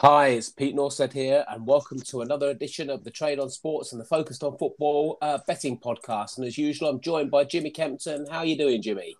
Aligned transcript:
Hi, 0.00 0.28
it's 0.28 0.48
Pete 0.48 0.76
Norstead 0.76 1.12
here, 1.12 1.44
and 1.48 1.66
welcome 1.66 1.98
to 2.02 2.20
another 2.20 2.50
edition 2.50 2.88
of 2.88 3.02
the 3.02 3.10
Trade 3.10 3.40
on 3.40 3.50
Sports 3.50 3.90
and 3.90 4.00
the 4.00 4.04
Focused 4.04 4.44
on 4.44 4.56
Football 4.56 5.18
uh, 5.20 5.38
betting 5.48 5.76
podcast. 5.76 6.38
And 6.38 6.46
as 6.46 6.56
usual, 6.56 6.88
I'm 6.88 7.00
joined 7.00 7.32
by 7.32 7.42
Jimmy 7.42 7.70
Kempton. 7.70 8.24
How 8.30 8.38
are 8.38 8.44
you 8.44 8.56
doing, 8.56 8.80
Jimmy? 8.80 9.16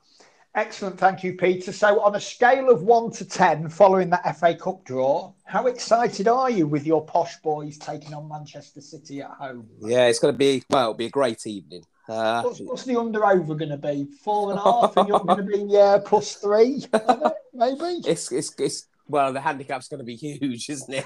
Excellent, 0.54 0.96
thank 0.96 1.24
you, 1.24 1.34
Peter. 1.34 1.72
So, 1.72 2.00
on 2.00 2.14
a 2.14 2.20
scale 2.20 2.70
of 2.70 2.84
one 2.84 3.10
to 3.10 3.24
ten, 3.24 3.68
following 3.68 4.08
that 4.10 4.38
FA 4.38 4.54
Cup 4.54 4.84
draw, 4.84 5.32
how 5.42 5.66
excited 5.66 6.28
are 6.28 6.48
you 6.48 6.68
with 6.68 6.86
your 6.86 7.04
posh 7.04 7.38
boys 7.38 7.76
taking 7.76 8.14
on 8.14 8.28
Manchester 8.28 8.80
City 8.80 9.20
at 9.20 9.30
home? 9.30 9.66
Yeah, 9.80 10.06
it's 10.06 10.20
going 10.20 10.32
to 10.32 10.38
be 10.38 10.62
well, 10.70 10.82
it'll 10.82 10.94
be 10.94 11.06
a 11.06 11.10
great 11.10 11.44
evening. 11.44 11.82
Uh, 12.08 12.42
what's, 12.42 12.60
what's, 12.60 12.84
the 12.84 12.96
under 12.96 13.26
over 13.26 13.56
going 13.56 13.70
to 13.70 13.76
be? 13.76 14.06
Four 14.22 14.52
and 14.52 14.60
a 14.60 14.62
half, 14.62 14.96
and 14.96 15.08
you're 15.08 15.18
going 15.18 15.38
to 15.38 15.58
be 15.58 15.64
yeah 15.66 15.98
plus 16.04 16.36
three, 16.36 16.84
maybe. 17.52 18.00
It's 18.06 18.30
it's 18.30 18.54
it's 18.60 18.86
well, 19.08 19.32
the 19.32 19.40
handicap's 19.40 19.88
going 19.88 19.98
to 19.98 20.04
be 20.04 20.16
huge, 20.16 20.68
isn't 20.68 20.94
it? 20.94 21.04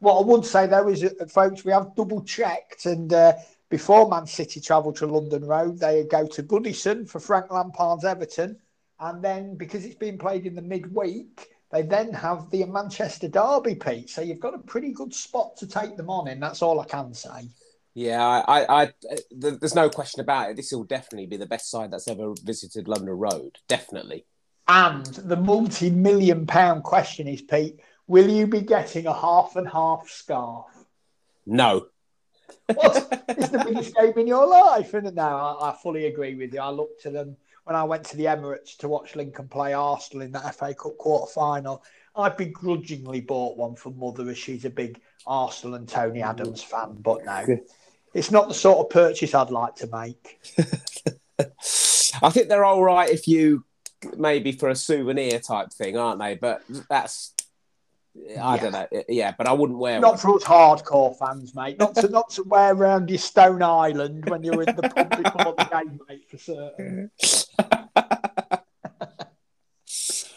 what 0.00 0.18
I 0.18 0.24
would 0.24 0.44
say 0.44 0.66
though 0.66 0.88
is, 0.88 1.04
uh, 1.04 1.26
folks, 1.28 1.64
we 1.64 1.72
have 1.72 1.94
double 1.94 2.22
checked, 2.22 2.86
and 2.86 3.12
uh, 3.12 3.34
before 3.68 4.08
Man 4.08 4.26
City 4.26 4.60
travel 4.60 4.92
to 4.94 5.06
London 5.06 5.44
Road, 5.44 5.78
they 5.78 6.04
go 6.04 6.26
to 6.26 6.42
Goodison 6.42 7.08
for 7.08 7.20
Frank 7.20 7.50
Lampard's 7.50 8.04
Everton, 8.04 8.58
and 9.00 9.22
then 9.22 9.56
because 9.56 9.84
it's 9.84 9.94
been 9.94 10.18
played 10.18 10.44
in 10.46 10.54
the 10.54 10.62
midweek, 10.62 11.48
they 11.70 11.82
then 11.82 12.12
have 12.12 12.50
the 12.50 12.64
Manchester 12.66 13.28
Derby, 13.28 13.76
Pete. 13.76 14.10
So 14.10 14.20
you've 14.20 14.40
got 14.40 14.54
a 14.54 14.58
pretty 14.58 14.92
good 14.92 15.14
spot 15.14 15.56
to 15.58 15.66
take 15.66 15.96
them 15.96 16.10
on 16.10 16.28
in. 16.28 16.38
That's 16.38 16.62
all 16.62 16.80
I 16.80 16.84
can 16.84 17.14
say. 17.14 17.48
Yeah, 17.94 18.24
I, 18.24 18.64
I, 18.64 18.82
I, 18.82 18.92
there's 19.30 19.74
no 19.74 19.88
question 19.88 20.20
about 20.20 20.50
it. 20.50 20.56
This 20.56 20.72
will 20.72 20.84
definitely 20.84 21.26
be 21.26 21.36
the 21.36 21.46
best 21.46 21.70
side 21.70 21.90
that's 21.90 22.08
ever 22.08 22.34
visited 22.42 22.88
London 22.88 23.14
Road. 23.14 23.58
Definitely. 23.68 24.26
And 24.68 25.06
the 25.06 25.36
multi 25.36 25.90
million 25.90 26.46
pound 26.46 26.84
question 26.84 27.26
is, 27.26 27.42
Pete, 27.42 27.80
will 28.06 28.28
you 28.28 28.46
be 28.46 28.60
getting 28.60 29.06
a 29.06 29.12
half 29.12 29.56
and 29.56 29.68
half 29.68 30.08
scarf? 30.08 30.66
No. 31.46 31.86
What 32.74 32.96
is 33.36 33.50
the 33.50 33.64
biggest 33.66 33.94
game 33.96 34.12
in 34.16 34.26
your 34.26 34.46
life? 34.46 34.94
And 34.94 35.14
no, 35.14 35.22
I, 35.22 35.70
I 35.70 35.76
fully 35.82 36.06
agree 36.06 36.34
with 36.34 36.54
you. 36.54 36.60
I 36.60 36.70
looked 36.70 37.02
to 37.02 37.10
them 37.10 37.36
when 37.64 37.76
I 37.76 37.84
went 37.84 38.04
to 38.06 38.16
the 38.16 38.26
Emirates 38.26 38.76
to 38.78 38.88
watch 38.88 39.16
Lincoln 39.16 39.48
play 39.48 39.72
Arsenal 39.72 40.22
in 40.22 40.32
that 40.32 40.54
FA 40.54 40.74
Cup 40.74 40.96
quarter 40.98 41.30
final. 41.32 41.82
I 42.14 42.28
begrudgingly 42.28 43.20
bought 43.20 43.56
one 43.56 43.74
for 43.74 43.90
mother 43.90 44.28
as 44.28 44.38
she's 44.38 44.64
a 44.64 44.70
big 44.70 45.00
Arsenal 45.26 45.76
and 45.76 45.88
Tony 45.88 46.22
Adams 46.22 46.62
fan, 46.62 46.96
but 47.00 47.24
no, 47.24 47.46
it's 48.12 48.30
not 48.30 48.48
the 48.48 48.54
sort 48.54 48.78
of 48.78 48.90
purchase 48.90 49.34
I'd 49.34 49.50
like 49.50 49.76
to 49.76 49.86
make. 49.86 50.40
I 52.22 52.30
think 52.30 52.48
they're 52.48 52.64
all 52.64 52.84
right 52.84 53.08
if 53.08 53.26
you 53.26 53.64
maybe 54.16 54.52
for 54.52 54.68
a 54.68 54.76
souvenir 54.76 55.38
type 55.40 55.72
thing, 55.72 55.96
aren't 55.96 56.20
they? 56.20 56.34
But 56.36 56.62
that's 56.88 57.34
I 58.14 58.56
yeah. 58.56 58.56
don't 58.58 58.72
know. 58.72 58.86
Yeah, 59.08 59.32
but 59.36 59.48
I 59.48 59.52
wouldn't 59.52 59.78
wear 59.78 59.98
not 59.98 60.10
one. 60.10 60.18
for 60.18 60.36
us 60.36 60.44
hardcore 60.44 61.16
fans, 61.18 61.54
mate. 61.54 61.78
Not 61.78 61.94
to 61.96 62.08
not 62.08 62.30
to 62.30 62.42
wear 62.42 62.74
around 62.74 63.08
your 63.08 63.18
Stone 63.18 63.62
Island 63.62 64.28
when 64.28 64.42
you're 64.42 64.62
in 64.62 64.76
the 64.76 64.82
pub 64.82 65.10
before 65.10 65.54
the 65.56 65.68
game, 65.72 66.00
mate, 66.08 66.28
for 66.28 66.36
certain. 66.36 67.10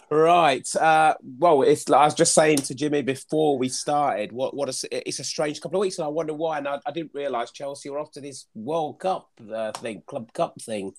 right. 0.10 0.76
Uh, 0.76 1.16
well, 1.38 1.64
it's 1.64 1.90
Like 1.90 2.02
I 2.02 2.06
was 2.06 2.14
just 2.14 2.34
saying 2.34 2.60
to 2.60 2.76
Jimmy 2.76 3.02
before 3.02 3.58
we 3.58 3.68
started. 3.68 4.32
What 4.32 4.56
what 4.56 4.70
a, 4.70 5.08
it's 5.08 5.20
a 5.20 5.26
strange 5.26 5.60
couple 5.60 5.78
of 5.80 5.82
weeks, 5.82 5.98
and 5.98 6.06
I 6.06 6.10
wonder 6.10 6.34
why. 6.34 6.60
And 6.60 6.70
I, 6.70 6.80
I 6.86 6.92
didn't 6.92 7.12
realise 7.14 7.52
Chelsea 7.52 7.90
were 7.90 8.00
off 8.00 8.12
to 8.12 8.22
this 8.22 8.46
World 8.56 9.00
Cup 9.00 9.30
uh, 9.54 9.74
thing, 9.74 10.02
Club 10.08 10.32
Cup 10.32 10.62
thing. 10.62 10.94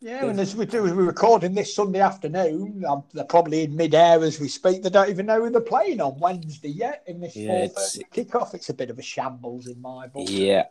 Yeah, 0.00 0.26
and 0.26 0.38
as 0.38 0.54
we 0.54 0.66
do, 0.66 0.86
as 0.86 0.92
we're 0.92 1.04
recording 1.04 1.54
this 1.54 1.74
Sunday 1.74 2.00
afternoon, 2.00 2.84
um, 2.86 3.04
they're 3.14 3.24
probably 3.24 3.64
in 3.64 3.74
mid-air 3.74 4.22
as 4.22 4.38
we 4.38 4.48
speak. 4.48 4.82
They 4.82 4.90
don't 4.90 5.08
even 5.08 5.24
know 5.24 5.42
who 5.42 5.50
they're 5.50 5.60
playing 5.60 6.02
on 6.02 6.18
Wednesday 6.18 6.68
yet 6.68 7.02
in 7.06 7.20
this 7.20 7.34
yeah, 7.34 7.66
kickoff. 8.12 8.54
It's 8.54 8.68
a 8.68 8.74
bit 8.74 8.90
of 8.90 8.98
a 8.98 9.02
shambles 9.02 9.66
in 9.68 9.80
my 9.80 10.06
book. 10.06 10.26
Yeah. 10.28 10.64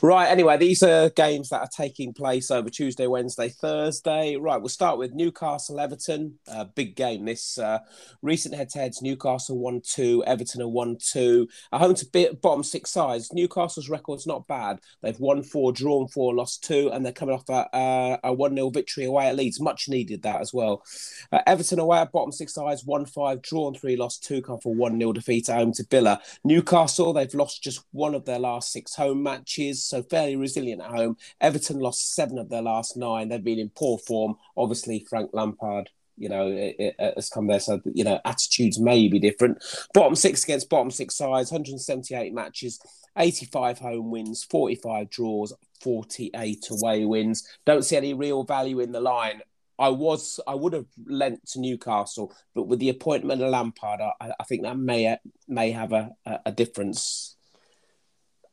Right. 0.00 0.26
Anyway, 0.26 0.56
these 0.56 0.82
are 0.82 1.10
games 1.10 1.48
that 1.50 1.60
are 1.60 1.68
taking 1.74 2.12
place 2.12 2.50
over 2.50 2.68
Tuesday, 2.68 3.06
Wednesday, 3.06 3.48
Thursday. 3.48 4.36
Right. 4.36 4.60
We'll 4.60 4.68
start 4.68 4.98
with 4.98 5.14
Newcastle 5.14 5.78
Everton. 5.78 6.38
Uh, 6.50 6.64
big 6.64 6.96
game. 6.96 7.24
This 7.24 7.58
uh, 7.58 7.80
recent 8.20 8.54
head-to-heads. 8.54 9.02
Newcastle 9.02 9.58
one 9.58 9.80
two, 9.84 10.24
Everton 10.26 10.62
are 10.62 10.68
one 10.68 10.96
two. 10.98 11.48
At 11.72 11.80
home 11.80 11.94
to 11.94 12.38
bottom 12.42 12.62
six 12.62 12.90
sides. 12.90 13.32
Newcastle's 13.32 13.88
record's 13.88 14.26
not 14.26 14.46
bad. 14.48 14.80
They've 15.02 15.18
won 15.20 15.42
four, 15.42 15.72
drawn 15.72 16.08
four, 16.08 16.34
lost 16.34 16.64
two, 16.64 16.90
and 16.92 17.04
they're 17.04 17.12
coming 17.12 17.34
off 17.34 17.48
a, 17.48 17.76
uh, 17.76 18.16
a 18.24 18.32
one 18.32 18.54
0 18.54 18.70
victory 18.70 19.04
away 19.04 19.28
at 19.28 19.36
Leeds. 19.36 19.60
Much 19.60 19.88
needed 19.88 20.22
that 20.22 20.40
as 20.40 20.52
well. 20.52 20.82
Uh, 21.30 21.40
Everton 21.46 21.78
away 21.78 21.98
at 21.98 22.12
bottom 22.12 22.32
six 22.32 22.54
sides, 22.54 22.84
1 22.84 23.06
5, 23.06 23.42
drawn 23.42 23.74
three, 23.74 23.96
lost 23.96 24.24
two, 24.24 24.42
come 24.42 24.58
for 24.58 24.74
1 24.74 24.98
0 24.98 25.12
defeat 25.12 25.48
at 25.48 25.56
home 25.56 25.72
to 25.74 25.84
Villa. 25.90 26.20
Newcastle, 26.44 27.12
they've 27.12 27.34
lost 27.34 27.62
just 27.62 27.84
one 27.92 28.14
of 28.14 28.24
their 28.24 28.38
last 28.38 28.72
six 28.72 28.94
home 28.94 29.22
matches, 29.22 29.52
so 29.70 30.02
fairly 30.02 30.36
resilient 30.36 30.82
at 30.82 30.90
home. 30.90 31.16
Everton 31.40 31.78
lost 31.78 32.14
seven 32.14 32.38
of 32.38 32.48
their 32.48 32.62
last 32.62 32.96
nine. 32.96 33.28
They've 33.28 33.42
been 33.42 33.58
in 33.58 33.70
poor 33.70 33.98
form. 33.98 34.36
Obviously, 34.56 35.06
Frank 35.08 35.30
Lampard 35.32 35.90
you 36.16 36.28
know, 36.28 36.46
it, 36.46 36.76
it, 36.78 36.94
uh, 36.98 37.10
has 37.16 37.28
come 37.28 37.46
there. 37.46 37.60
So, 37.60 37.80
you 37.84 38.04
know, 38.04 38.20
attitudes 38.24 38.78
may 38.78 39.08
be 39.08 39.18
different. 39.18 39.64
Bottom 39.94 40.14
six 40.14 40.44
against 40.44 40.68
bottom 40.68 40.90
six 40.90 41.16
sides, 41.16 41.50
178 41.50 42.32
matches, 42.32 42.80
85 43.16 43.78
home 43.78 44.10
wins, 44.10 44.44
45 44.44 45.10
draws, 45.10 45.52
48 45.80 46.68
away 46.70 47.04
wins. 47.04 47.46
Don't 47.66 47.84
see 47.84 47.96
any 47.96 48.14
real 48.14 48.44
value 48.44 48.80
in 48.80 48.92
the 48.92 49.00
line. 49.00 49.40
I 49.78 49.88
was, 49.88 50.38
I 50.46 50.54
would 50.54 50.74
have 50.74 50.86
lent 51.06 51.44
to 51.48 51.60
Newcastle, 51.60 52.32
but 52.54 52.64
with 52.68 52.78
the 52.78 52.90
appointment 52.90 53.42
of 53.42 53.50
Lampard, 53.50 54.00
I, 54.00 54.32
I 54.38 54.44
think 54.44 54.62
that 54.62 54.78
may 54.78 55.16
may 55.48 55.72
have 55.72 55.92
a, 55.92 56.10
a 56.46 56.52
difference. 56.52 57.36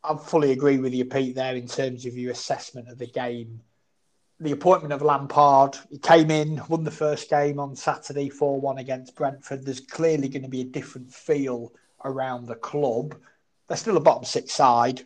I 0.03 0.15
fully 0.15 0.51
agree 0.51 0.77
with 0.77 0.93
you, 0.93 1.05
Pete, 1.05 1.35
there 1.35 1.55
in 1.55 1.67
terms 1.67 2.05
of 2.05 2.17
your 2.17 2.31
assessment 2.31 2.89
of 2.89 2.97
the 2.97 3.07
game. 3.07 3.61
The 4.39 4.51
appointment 4.51 4.93
of 4.93 5.01
Lampard, 5.01 5.77
he 5.89 5.97
came 5.97 6.31
in, 6.31 6.61
won 6.69 6.85
the 6.85 6.91
first 6.91 7.29
game 7.29 7.59
on 7.59 7.75
Saturday, 7.75 8.29
4 8.29 8.61
1 8.61 8.77
against 8.77 9.15
Brentford. 9.15 9.65
There's 9.65 9.81
clearly 9.81 10.29
going 10.29 10.43
to 10.43 10.49
be 10.49 10.61
a 10.61 10.65
different 10.65 11.13
feel 11.13 11.73
around 12.05 12.45
the 12.45 12.55
club. 12.55 13.15
They're 13.67 13.75
still 13.75 13.97
a 13.97 14.01
bottom 14.01 14.23
six 14.23 14.53
side 14.53 15.03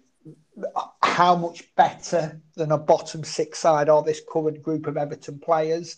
how 1.02 1.36
much 1.36 1.74
better 1.76 2.42
than 2.56 2.72
a 2.72 2.78
bottom 2.78 3.24
six 3.24 3.60
side 3.60 3.90
are 3.90 4.04
this 4.04 4.22
current 4.28 4.62
group 4.62 4.88
of 4.88 4.98
Everton 4.98 5.40
players? 5.40 5.98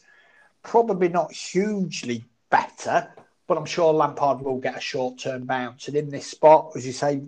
Probably 0.63 1.09
not 1.09 1.31
hugely 1.31 2.25
better, 2.49 3.07
but 3.47 3.57
I'm 3.57 3.65
sure 3.65 3.93
Lampard 3.93 4.41
will 4.41 4.59
get 4.59 4.77
a 4.77 4.81
short 4.81 5.19
term 5.19 5.45
bounce. 5.45 5.87
And 5.87 5.97
in 5.97 6.09
this 6.09 6.27
spot, 6.27 6.71
as 6.75 6.85
you 6.85 6.93
say, 6.93 7.21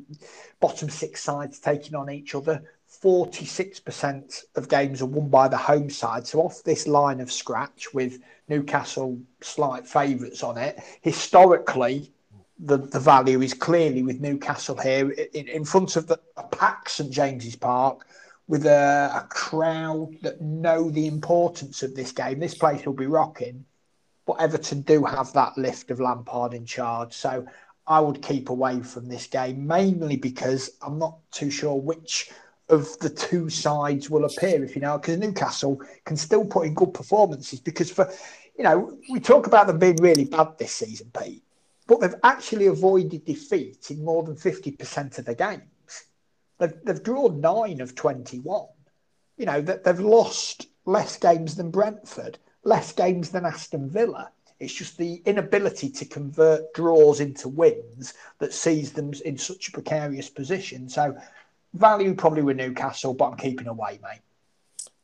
bottom 0.60 0.90
six 0.90 1.24
sides 1.24 1.60
taking 1.60 1.96
on 1.96 2.10
each 2.10 2.36
other, 2.36 2.64
46% 3.04 4.44
of 4.56 4.70
games 4.70 5.02
are 5.02 5.06
won 5.06 5.30
by 5.30 5.48
the 5.48 5.58
home 5.58 5.90
side. 5.90 6.26
So, 6.26 6.40
off 6.40 6.64
this 6.64 6.88
line 6.88 7.20
of 7.20 7.32
scratch 7.32 7.94
with 7.94 8.20
Newcastle 8.48 9.20
slight 9.42 9.86
favourites 9.86 10.42
on 10.42 10.58
it, 10.58 10.80
historically, 11.02 12.12
the, 12.60 12.78
the 12.78 13.00
value 13.00 13.42
is 13.42 13.54
clearly 13.54 14.02
with 14.02 14.20
Newcastle 14.20 14.78
here 14.78 15.12
in, 15.12 15.48
in 15.48 15.64
front 15.64 15.96
of 15.96 16.08
the 16.08 16.20
a 16.38 16.44
packed 16.44 16.90
St 16.90 17.12
James's 17.12 17.56
Park 17.56 18.08
with 18.48 18.66
a, 18.66 19.12
a, 19.14 19.28
crowd 19.30 20.16
that 20.22 20.42
know 20.42 20.90
the 20.90 21.06
importance 21.06 21.84
of 21.84 21.94
this 21.94 22.12
game. 22.12 22.40
This 22.40 22.56
place 22.56 22.86
will 22.86 22.94
be 22.94 23.06
rocking, 23.06 23.66
but 24.28 24.40
Everton 24.40 24.82
do 24.82 25.04
have 25.04 25.34
that 25.34 25.58
lift 25.58 25.90
of 25.90 26.00
Lampard 26.00 26.54
in 26.54 26.66
charge. 26.66 27.14
So 27.14 27.48
I 27.88 28.00
would 28.00 28.22
keep 28.22 28.50
away 28.50 28.82
from 28.82 29.08
this 29.08 29.26
game 29.26 29.66
mainly 29.66 30.18
because 30.18 30.78
I'm 30.82 31.00
not 31.00 31.18
too 31.32 31.50
sure 31.50 31.76
which 31.76 32.30
of 32.70 33.00
the 33.00 33.10
two 33.10 33.50
sides 33.50 34.10
will 34.10 34.26
appear, 34.26 34.64
if 34.64 34.76
you 34.76 34.82
know, 34.82 35.00
because 35.00 35.18
Newcastle 35.18 35.82
can 36.06 36.18
still 36.18 36.46
put 36.46 36.68
in 36.68 36.76
good 36.76 36.94
performances. 36.94 37.60
Because 37.60 37.90
for, 37.90 38.12
you 38.58 38.64
know, 38.64 38.96
we 39.10 39.20
talk 39.20 39.48
about 39.48 39.66
them 39.66 39.80
being 39.80 39.96
really 39.96 40.26
bad 40.26 40.58
this 40.60 40.74
season, 40.74 41.10
Pete 41.18 41.42
but 41.88 42.02
they've 42.02 42.16
actually 42.24 42.68
avoided 42.68 43.26
defeat 43.26 43.90
in 43.90 44.04
more 44.04 44.22
than 44.24 44.36
50% 44.36 45.18
of 45.18 45.26
the 45.26 45.34
games. 45.34 45.62
They've, 46.60 46.74
they've 46.84 47.02
drawn 47.04 47.40
nine 47.40 47.82
of 47.82 47.96
21. 47.96 48.68
You 49.38 49.46
know, 49.46 49.62
that 49.62 49.84
they've 49.84 50.00
lost 50.00 50.68
less 50.86 51.18
games 51.18 51.56
than 51.56 51.72
Brentford, 51.72 52.38
less 52.68 52.92
games 52.92 53.30
than 53.30 53.46
Aston 53.46 53.90
Villa. 53.90 54.30
It's 54.60 54.74
just 54.74 54.98
the 54.98 55.22
inability 55.26 55.90
to 55.92 56.06
convert 56.06 56.74
draws 56.74 57.20
into 57.20 57.48
wins 57.48 58.14
that 58.40 58.54
sees 58.54 58.92
them 58.92 59.14
in 59.24 59.38
such 59.38 59.70
a 59.70 59.72
precarious 59.72 60.30
position. 60.30 60.90
So, 60.90 61.16
value 61.74 62.14
probably 62.16 62.42
with 62.42 62.58
Newcastle, 62.58 63.14
but 63.14 63.30
I'm 63.30 63.38
keeping 63.38 63.68
away, 63.68 64.00
mate. 64.04 64.22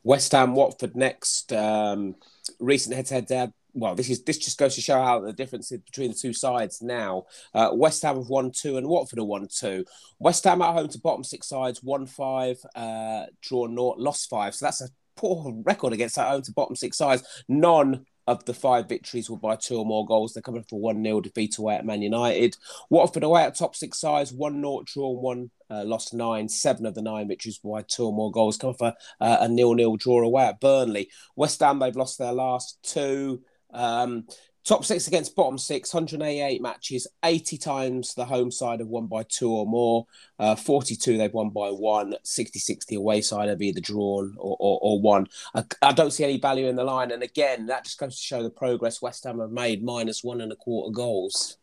West 0.04 0.32
Ham, 0.34 0.56
Watford 0.56 0.96
next. 0.96 1.54
Um, 1.54 2.16
recent 2.60 2.96
head-to-head 2.96 3.54
well, 3.76 3.96
this 3.96 4.10
is 4.10 4.24
this 4.24 4.38
just 4.38 4.60
goes 4.60 4.76
to 4.76 4.82
show 4.82 5.02
how 5.02 5.20
the 5.20 5.34
difference 5.34 5.72
between 5.72 6.12
the 6.12 6.18
two 6.18 6.34
sides 6.34 6.82
now. 6.82 7.26
Uh, 7.54 7.72
West 7.74 8.04
Ham 8.04 8.18
have 8.18 8.30
won 8.30 8.52
two 8.52 8.78
and 8.78 8.88
Watford 8.88 9.18
have 9.18 9.28
won 9.28 9.48
two. 9.48 9.84
West 10.20 10.44
Ham 10.44 10.62
at 10.62 10.74
home 10.74 10.90
to 10.90 11.00
bottom 11.00 11.24
six 11.24 11.48
sides, 11.48 11.82
one 11.82 12.06
five, 12.06 12.58
uh, 12.76 13.26
draw 13.42 13.66
naught, 13.66 13.98
lost 13.98 14.30
five. 14.30 14.54
So 14.54 14.66
that's 14.66 14.82
a 14.82 14.90
poor 15.16 15.54
record 15.64 15.94
against 15.94 16.16
that 16.16 16.30
home 16.30 16.42
to 16.44 16.52
bottom 16.52 16.76
six 16.76 16.98
sides. 16.98 17.24
None 17.48 18.06
of 18.26 18.46
the 18.46 18.54
five 18.54 18.88
victories 18.88 19.30
were 19.30 19.38
by 19.38 19.56
two 19.56 19.78
or 19.78 19.86
more 19.86 20.06
goals. 20.06 20.34
They're 20.34 20.42
coming 20.42 20.64
for 20.70 20.80
1 20.80 21.04
0 21.04 21.22
defeat 21.22 21.58
away 21.58 21.76
at 21.76 21.86
Man 21.86 22.02
United. 22.02 22.56
Watford 22.90 23.24
away 23.24 23.44
at 23.44 23.56
top 23.56 23.76
six 23.76 24.00
sides, 24.00 24.32
1 24.32 24.62
0 24.62 24.84
draw, 24.86 25.12
1 25.12 25.52
uh, 25.70 25.84
lost 25.84 26.14
nine, 26.14 26.48
seven 26.48 26.86
of 26.86 26.94
the 26.94 27.02
nine 27.02 27.28
victories 27.28 27.58
by 27.58 27.82
two 27.82 28.06
or 28.06 28.14
more 28.14 28.32
goals. 28.32 28.58
Coming 28.58 28.76
for 28.76 28.94
uh, 29.20 29.38
a 29.42 29.48
nil 29.48 29.74
nil 29.74 29.96
draw 29.98 30.24
away 30.24 30.46
at 30.46 30.60
Burnley. 30.60 31.10
West 31.36 31.60
Ham, 31.62 31.80
they've 31.80 31.96
lost 31.96 32.18
their 32.20 32.34
last 32.34 32.78
two. 32.84 33.42
Um, 33.74 34.28
Top 34.66 34.86
six 34.86 35.08
against 35.08 35.36
bottom 35.36 35.58
six, 35.58 35.94
188 35.94 36.62
matches, 36.62 37.06
80 37.26 37.58
times 37.58 38.14
the 38.14 38.24
home 38.24 38.50
side 38.50 38.80
have 38.80 38.88
won 38.88 39.08
by 39.08 39.24
two 39.24 39.52
or 39.52 39.66
more, 39.66 40.06
uh, 40.40 40.56
42 40.56 41.18
they've 41.18 41.34
won 41.34 41.50
by 41.50 41.70
one, 41.70 42.16
60 42.24 42.60
60 42.60 42.96
away 42.96 43.20
side 43.20 43.50
have 43.50 43.62
either 43.62 43.82
drawn 43.82 44.34
or, 44.38 44.56
or, 44.58 44.80
or 44.82 45.02
won. 45.02 45.28
I, 45.54 45.66
I, 45.82 45.92
don't 45.92 46.12
see 46.12 46.24
any 46.24 46.40
value 46.40 46.68
in 46.68 46.78
the 46.78 46.84
line. 46.86 47.12
And 47.12 47.24
again, 47.24 47.66
that 47.66 47.84
just 47.84 48.00
goes 48.00 48.16
to 48.16 48.22
show 48.22 48.42
the 48.42 48.50
progress 48.50 49.02
West 49.02 49.26
Ham 49.26 49.40
have 49.40 49.52
made, 49.52 49.84
minus 49.84 50.24
one 50.24 50.40
and 50.40 50.54
a 50.54 50.56
quarter 50.56 50.94
goals. 50.94 51.58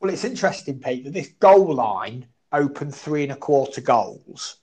Well, 0.00 0.12
it's 0.12 0.24
interesting, 0.24 0.80
Pete, 0.80 1.04
that 1.04 1.12
this 1.12 1.28
goal 1.38 1.74
line 1.74 2.26
opened 2.50 2.92
three 2.92 3.22
and 3.22 3.32
a 3.32 3.36
quarter 3.36 3.82
goals. 3.82 4.56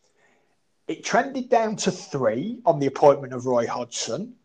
It 0.89 1.05
trended 1.05 1.49
down 1.49 1.77
to 1.77 1.91
three 1.91 2.59
on 2.65 2.79
the 2.79 2.87
appointment 2.87 3.31
of 3.31 3.45
Roy 3.45 3.67
Hodgson 3.67 4.35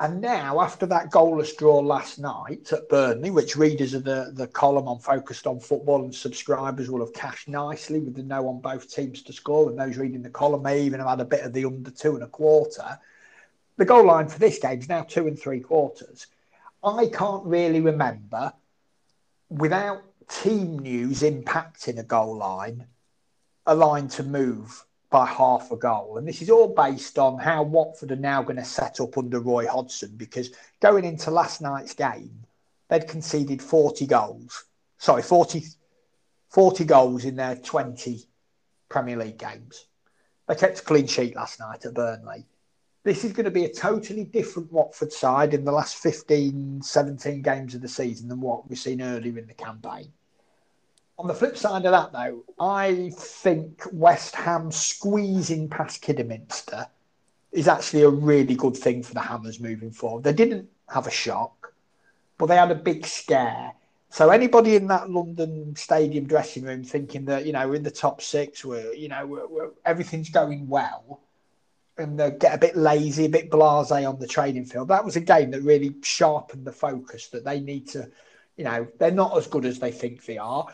and 0.00 0.22
now, 0.22 0.62
after 0.62 0.86
that 0.86 1.10
goalless 1.10 1.54
draw 1.54 1.78
last 1.78 2.18
night 2.18 2.72
at 2.72 2.88
Burnley, 2.88 3.30
which 3.30 3.54
readers 3.54 3.92
of 3.92 4.02
the, 4.02 4.32
the 4.32 4.46
column 4.46 4.88
on 4.88 4.98
Focused 4.98 5.46
on 5.46 5.60
Football 5.60 6.04
and 6.04 6.14
subscribers 6.14 6.90
will 6.90 7.04
have 7.04 7.12
cashed 7.12 7.48
nicely 7.48 8.00
with 8.00 8.14
the 8.14 8.22
no 8.22 8.48
on 8.48 8.62
both 8.62 8.90
teams 8.90 9.20
to 9.24 9.34
score, 9.34 9.68
and 9.68 9.78
those 9.78 9.98
reading 9.98 10.22
the 10.22 10.30
column 10.30 10.62
may 10.62 10.80
even 10.80 11.00
have 11.00 11.08
had 11.10 11.20
a 11.20 11.26
bit 11.26 11.44
of 11.44 11.52
the 11.52 11.66
under 11.66 11.90
two 11.90 12.14
and 12.14 12.24
a 12.24 12.28
quarter. 12.28 12.98
The 13.76 13.84
goal 13.84 14.06
line 14.06 14.28
for 14.28 14.38
this 14.38 14.58
game 14.58 14.78
is 14.78 14.88
now 14.88 15.02
two 15.02 15.26
and 15.26 15.38
three 15.38 15.60
quarters. 15.60 16.28
I 16.82 17.10
can't 17.12 17.44
really 17.44 17.82
remember, 17.82 18.54
without 19.50 20.02
team 20.30 20.78
news 20.78 21.20
impacting 21.20 21.98
a 21.98 22.04
goal 22.04 22.38
line, 22.38 22.86
a 23.66 23.74
line 23.74 24.08
to 24.08 24.22
move 24.22 24.82
by 25.10 25.26
half 25.26 25.72
a 25.72 25.76
goal. 25.76 26.18
And 26.18 26.26
this 26.26 26.40
is 26.40 26.50
all 26.50 26.68
based 26.68 27.18
on 27.18 27.38
how 27.38 27.64
Watford 27.64 28.12
are 28.12 28.16
now 28.16 28.42
going 28.42 28.56
to 28.56 28.64
set 28.64 29.00
up 29.00 29.18
under 29.18 29.40
Roy 29.40 29.66
Hodgson 29.66 30.12
because 30.16 30.52
going 30.80 31.04
into 31.04 31.30
last 31.30 31.60
night's 31.60 31.94
game, 31.94 32.44
they'd 32.88 33.08
conceded 33.08 33.60
40 33.60 34.06
goals. 34.06 34.64
Sorry, 34.98 35.22
40, 35.22 35.64
40 36.50 36.84
goals 36.84 37.24
in 37.24 37.36
their 37.36 37.56
20 37.56 38.22
Premier 38.88 39.16
League 39.16 39.38
games. 39.38 39.86
They 40.46 40.54
kept 40.54 40.80
a 40.80 40.84
clean 40.84 41.06
sheet 41.06 41.34
last 41.34 41.58
night 41.58 41.84
at 41.84 41.94
Burnley. 41.94 42.46
This 43.02 43.24
is 43.24 43.32
going 43.32 43.44
to 43.44 43.50
be 43.50 43.64
a 43.64 43.72
totally 43.72 44.24
different 44.24 44.70
Watford 44.70 45.12
side 45.12 45.54
in 45.54 45.64
the 45.64 45.72
last 45.72 45.96
15, 45.96 46.82
17 46.82 47.42
games 47.42 47.74
of 47.74 47.80
the 47.80 47.88
season 47.88 48.28
than 48.28 48.40
what 48.40 48.68
we've 48.68 48.78
seen 48.78 49.00
earlier 49.00 49.38
in 49.38 49.46
the 49.46 49.54
campaign. 49.54 50.12
On 51.20 51.26
the 51.26 51.34
flip 51.34 51.54
side 51.54 51.84
of 51.84 51.92
that, 51.92 52.12
though, 52.12 52.44
I 52.58 53.12
think 53.14 53.82
West 53.92 54.34
Ham 54.36 54.72
squeezing 54.72 55.68
past 55.68 56.00
Kidderminster 56.00 56.86
is 57.52 57.68
actually 57.68 58.04
a 58.04 58.08
really 58.08 58.54
good 58.54 58.74
thing 58.74 59.02
for 59.02 59.12
the 59.12 59.20
Hammers 59.20 59.60
moving 59.60 59.90
forward. 59.90 60.24
They 60.24 60.32
didn't 60.32 60.70
have 60.88 61.06
a 61.06 61.10
shock, 61.10 61.74
but 62.38 62.46
they 62.46 62.56
had 62.56 62.70
a 62.70 62.74
big 62.74 63.04
scare. 63.04 63.74
So 64.08 64.30
anybody 64.30 64.76
in 64.76 64.86
that 64.86 65.10
London 65.10 65.76
Stadium 65.76 66.24
dressing 66.24 66.64
room 66.64 66.84
thinking 66.84 67.26
that 67.26 67.44
you 67.44 67.52
know 67.52 67.68
we're 67.68 67.74
in 67.74 67.82
the 67.82 67.90
top 67.90 68.22
six, 68.22 68.64
we're 68.64 68.94
you 68.94 69.10
know 69.10 69.26
we're, 69.26 69.46
we're, 69.46 69.70
everything's 69.84 70.30
going 70.30 70.68
well, 70.68 71.20
and 71.98 72.18
they 72.18 72.30
get 72.30 72.54
a 72.54 72.58
bit 72.58 72.78
lazy, 72.78 73.26
a 73.26 73.28
bit 73.28 73.50
blasé 73.50 74.08
on 74.08 74.18
the 74.18 74.26
training 74.26 74.64
field. 74.64 74.88
That 74.88 75.04
was 75.04 75.16
a 75.16 75.20
game 75.20 75.50
that 75.50 75.60
really 75.60 75.96
sharpened 76.02 76.64
the 76.64 76.72
focus 76.72 77.26
that 77.26 77.44
they 77.44 77.60
need 77.60 77.88
to, 77.88 78.10
you 78.56 78.64
know, 78.64 78.88
they're 78.98 79.10
not 79.10 79.36
as 79.36 79.46
good 79.46 79.66
as 79.66 79.78
they 79.78 79.92
think 79.92 80.24
they 80.24 80.38
are 80.38 80.66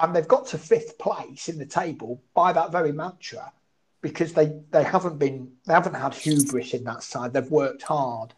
and 0.00 0.14
they've 0.14 0.28
got 0.28 0.46
to 0.48 0.58
fifth 0.58 0.98
place 0.98 1.48
in 1.48 1.58
the 1.58 1.66
table 1.66 2.22
by 2.34 2.52
that 2.52 2.72
very 2.72 2.92
mantra 2.92 3.52
because 4.00 4.32
they 4.32 4.60
they 4.70 4.84
haven't 4.84 5.18
been 5.18 5.52
they 5.66 5.74
haven't 5.74 5.94
had 5.94 6.14
hubris 6.14 6.74
in 6.74 6.84
that 6.84 7.02
side. 7.02 7.32
They've 7.32 7.50
worked 7.50 7.82
hard. 7.82 8.34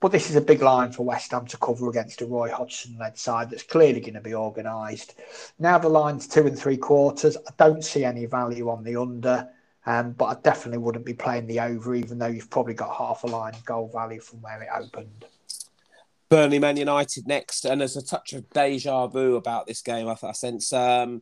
But 0.00 0.10
this 0.10 0.30
is 0.30 0.34
a 0.34 0.40
big 0.40 0.62
line 0.62 0.90
for 0.90 1.04
West 1.04 1.30
Ham 1.30 1.46
to 1.46 1.56
cover 1.58 1.88
against 1.88 2.22
a 2.22 2.26
Roy 2.26 2.50
Hodgson 2.50 2.96
led 2.98 3.16
side 3.16 3.50
that's 3.50 3.62
clearly 3.62 4.00
going 4.00 4.14
to 4.14 4.20
be 4.20 4.34
organised. 4.34 5.14
Now 5.60 5.78
the 5.78 5.88
line's 5.88 6.26
two 6.26 6.44
and 6.44 6.58
three 6.58 6.76
quarters. 6.76 7.36
I 7.36 7.52
don't 7.56 7.84
see 7.84 8.04
any 8.04 8.26
value 8.26 8.68
on 8.68 8.82
the 8.82 8.96
under, 8.96 9.48
um, 9.86 10.10
but 10.12 10.24
I 10.24 10.34
definitely 10.42 10.78
wouldn't 10.78 11.06
be 11.06 11.14
playing 11.14 11.46
the 11.46 11.60
over, 11.60 11.94
even 11.94 12.18
though 12.18 12.26
you've 12.26 12.50
probably 12.50 12.74
got 12.74 12.96
half 12.96 13.22
a 13.22 13.28
line 13.28 13.54
goal 13.64 13.90
value 13.92 14.20
from 14.20 14.42
where 14.42 14.60
it 14.60 14.68
opened. 14.74 15.24
Burnley 16.32 16.58
Man 16.58 16.78
United 16.78 17.28
next, 17.28 17.66
and 17.66 17.78
there's 17.78 17.98
a 17.98 18.02
touch 18.02 18.32
of 18.32 18.48
deja 18.48 19.06
vu 19.06 19.36
about 19.36 19.66
this 19.66 19.82
game. 19.82 20.08
I, 20.08 20.16
I 20.22 20.32
sense 20.32 20.72
um, 20.72 21.20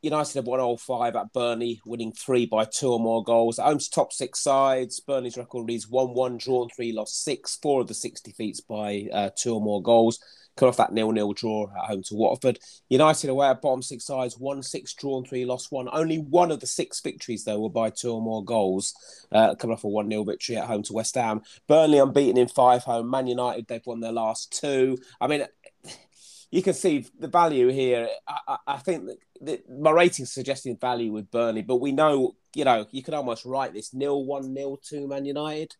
United 0.00 0.36
have 0.36 0.46
won 0.46 0.58
all 0.58 0.78
five 0.78 1.16
at 1.16 1.34
Burnley, 1.34 1.82
winning 1.84 2.12
three 2.12 2.46
by 2.46 2.64
two 2.64 2.90
or 2.90 2.98
more 2.98 3.22
goals. 3.22 3.58
Owns 3.58 3.90
top 3.90 4.10
six 4.10 4.40
sides. 4.40 5.00
Burnley's 5.00 5.36
record 5.36 5.68
reads 5.68 5.86
1 5.86 6.14
1, 6.14 6.38
drawn 6.38 6.70
three, 6.70 6.92
lost 6.92 7.22
six. 7.24 7.58
Four 7.60 7.82
of 7.82 7.88
the 7.88 7.94
six 7.94 8.22
defeats 8.22 8.62
by 8.62 9.08
uh, 9.12 9.28
two 9.36 9.52
or 9.52 9.60
more 9.60 9.82
goals 9.82 10.18
cut 10.58 10.68
off 10.68 10.76
that 10.76 10.92
nil-nil 10.92 11.32
draw 11.32 11.68
at 11.70 11.88
home 11.88 12.02
to 12.02 12.14
Watford. 12.14 12.58
United 12.88 13.30
away 13.30 13.48
at 13.48 13.62
bottom 13.62 13.80
six 13.80 14.04
sides, 14.04 14.38
one 14.38 14.62
six 14.62 14.92
drawn 14.92 15.24
three, 15.24 15.44
lost 15.44 15.70
one. 15.70 15.88
Only 15.92 16.18
one 16.18 16.50
of 16.50 16.60
the 16.60 16.66
six 16.66 17.00
victories 17.00 17.44
though 17.44 17.60
were 17.60 17.70
by 17.70 17.90
two 17.90 18.12
or 18.12 18.20
more 18.20 18.44
goals, 18.44 18.94
uh, 19.32 19.54
coming 19.54 19.74
off 19.74 19.84
a 19.84 19.88
one 19.88 20.10
0 20.10 20.24
victory 20.24 20.56
at 20.56 20.66
home 20.66 20.82
to 20.84 20.92
West 20.92 21.14
Ham. 21.14 21.42
Burnley 21.66 21.98
unbeaten 21.98 22.36
in 22.36 22.48
five 22.48 22.82
home. 22.82 23.08
Man 23.08 23.26
United 23.26 23.66
they've 23.68 23.86
won 23.86 24.00
their 24.00 24.12
last 24.12 24.58
two. 24.60 24.98
I 25.20 25.26
mean. 25.26 25.44
You 26.50 26.62
can 26.62 26.72
see 26.72 27.04
the 27.18 27.28
value 27.28 27.68
here. 27.68 28.08
I, 28.26 28.38
I, 28.48 28.56
I 28.68 28.76
think 28.78 29.04
that 29.04 29.18
the, 29.38 29.62
my 29.70 29.90
rating's 29.90 30.32
suggesting 30.32 30.78
value 30.78 31.12
with 31.12 31.30
Burnley, 31.30 31.60
but 31.60 31.76
we 31.76 31.92
know, 31.92 32.36
you 32.54 32.64
know, 32.64 32.86
you 32.90 33.02
could 33.02 33.12
almost 33.12 33.44
write 33.44 33.74
this 33.74 33.92
nil 33.92 34.24
one 34.24 34.54
nil 34.54 34.78
two 34.82 35.06
Man 35.06 35.26
United 35.26 35.76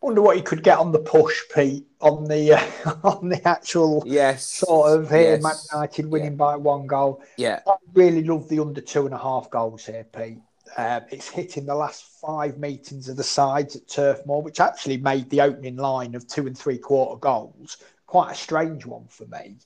wonder 0.00 0.22
what 0.22 0.36
you 0.36 0.42
could 0.42 0.62
get 0.62 0.78
on 0.78 0.92
the 0.92 0.98
push, 0.98 1.40
Pete, 1.54 1.86
on 2.00 2.24
the 2.24 2.54
uh, 2.54 2.94
on 3.04 3.28
the 3.28 3.46
actual 3.46 4.02
yes 4.06 4.44
sort 4.44 4.98
of 4.98 5.10
here, 5.10 5.34
yes. 5.34 5.42
Man 5.42 5.54
United 5.72 6.06
winning 6.06 6.32
yeah. 6.32 6.36
by 6.36 6.56
one 6.56 6.86
goal. 6.86 7.22
Yeah, 7.36 7.60
I 7.66 7.74
really 7.94 8.24
love 8.24 8.48
the 8.48 8.60
under 8.60 8.80
two 8.80 9.06
and 9.06 9.14
a 9.14 9.18
half 9.18 9.50
goals 9.50 9.86
here, 9.86 10.04
Pete. 10.04 10.38
Um, 10.76 11.02
it's 11.10 11.28
hitting 11.28 11.66
the 11.66 11.74
last 11.74 12.04
five 12.20 12.58
meetings 12.58 13.08
of 13.08 13.16
the 13.16 13.24
sides 13.24 13.74
at 13.74 13.88
Turf 13.88 14.24
Moor, 14.24 14.40
which 14.40 14.60
actually 14.60 14.98
made 14.98 15.28
the 15.28 15.40
opening 15.40 15.76
line 15.76 16.14
of 16.14 16.28
two 16.28 16.46
and 16.46 16.56
three 16.56 16.78
quarter 16.78 17.18
goals 17.18 17.78
quite 18.10 18.32
a 18.32 18.34
strange 18.34 18.84
one 18.84 19.06
for 19.08 19.24
me. 19.26 19.56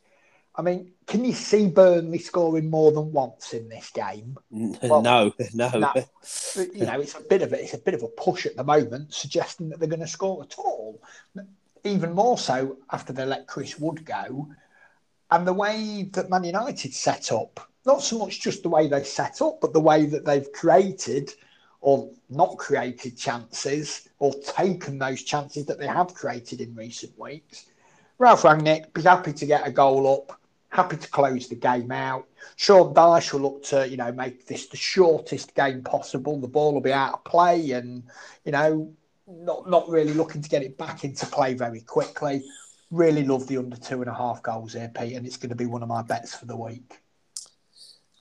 I 0.56 0.62
mean, 0.62 0.93
can 1.06 1.25
you 1.25 1.33
see 1.33 1.69
Burnley 1.69 2.19
scoring 2.19 2.70
more 2.70 2.93
than 2.93 3.13
once 3.13 3.55
in 3.55 3.69
this 3.69 3.91
game? 3.91 4.37
Well, 4.51 5.03
no, 5.03 5.32
no, 5.53 5.70
no. 5.70 5.93
You 6.56 6.87
know, 6.87 7.01
it's 7.01 7.17
a 7.17 7.20
bit 7.20 7.43
of 7.43 7.53
a, 7.53 7.61
it's 7.61 7.75
a 7.75 7.79
bit 7.79 7.94
of 7.94 8.05
a 8.05 8.08
push 8.08 8.46
at 8.46 8.56
the 8.56 8.63
moment, 8.63 9.13
suggesting 9.13 9.69
that 9.69 9.81
they're 9.81 9.89
going 9.89 10.01
to 10.01 10.06
score 10.06 10.43
at 10.44 10.55
all. 10.56 11.03
Even 11.82 12.13
more 12.13 12.39
so 12.39 12.79
after 12.93 13.13
they 13.13 13.27
let 13.27 13.49
Chris 13.49 13.79
Wood 13.79 14.05
go, 14.05 14.49
and 15.31 15.46
the 15.46 15.53
way 15.53 16.08
that 16.13 16.31
Man 16.31 16.44
United 16.44 16.94
set 16.94 17.32
up. 17.32 17.69
Not 17.87 18.03
so 18.03 18.19
much 18.19 18.41
just 18.41 18.63
the 18.63 18.69
way 18.70 18.87
they 18.87 19.05
set 19.05 19.43
up, 19.43 19.61
but 19.61 19.73
the 19.73 19.81
way 19.81 20.06
that 20.06 20.25
they've 20.25 20.51
created 20.53 21.31
or 21.81 22.08
not 22.31 22.56
created 22.56 23.19
chances 23.19 24.08
or 24.19 24.32
taken 24.34 24.99
those 24.99 25.23
chances 25.23 25.67
that 25.67 25.79
they 25.79 25.87
have 25.87 26.15
created 26.15 26.63
in 26.63 26.75
recent 26.75 27.19
weeks. 27.19 27.67
Ralph 28.17 28.43
Rangnick 28.43 28.94
be 28.94 29.03
happy 29.03 29.34
to 29.34 29.44
get 29.44 29.67
a 29.67 29.70
goal 29.70 30.11
up 30.11 30.41
happy 30.75 30.97
to 30.97 31.09
close 31.09 31.49
the 31.49 31.55
game 31.55 31.93
out. 31.93 32.27
Sean 32.57 32.93
Dyche 32.93 33.33
will 33.33 33.41
look 33.41 33.63
to, 33.65 33.89
you 33.89 33.97
know, 33.97 34.11
make 34.11 34.45
this 34.47 34.67
the 34.67 34.77
shortest 34.77 35.55
game 35.55 35.83
possible. 35.83 36.41
The 36.41 36.49
ball 36.49 36.75
will 36.75 36.81
be 36.81 36.93
out 36.93 37.15
of 37.15 37.25
play 37.25 37.71
and, 37.71 38.03
you 38.45 38.51
know, 38.51 38.93
not 39.29 39.71
not 39.71 39.89
really 39.89 40.13
looking 40.13 40.43
to 40.43 40.49
get 40.49 40.65
it 40.65 40.77
back 40.77 41.05
into 41.05 41.27
play 41.27 41.55
very 41.55 41.81
quickly. 41.81 42.45
Really 42.91 43.25
love 43.25 43.47
the 43.47 43.57
under 43.57 43.77
two 43.77 44.01
and 44.03 44.11
a 44.11 44.15
half 44.15 44.43
goals 44.43 44.73
here, 44.73 44.91
Pete, 44.93 45.15
and 45.15 45.25
it's 45.25 45.37
going 45.37 45.51
to 45.51 45.57
be 45.57 45.67
one 45.67 45.83
of 45.83 45.89
my 45.89 46.03
bets 46.03 46.35
for 46.35 46.47
the 46.47 46.57
week. 46.57 47.01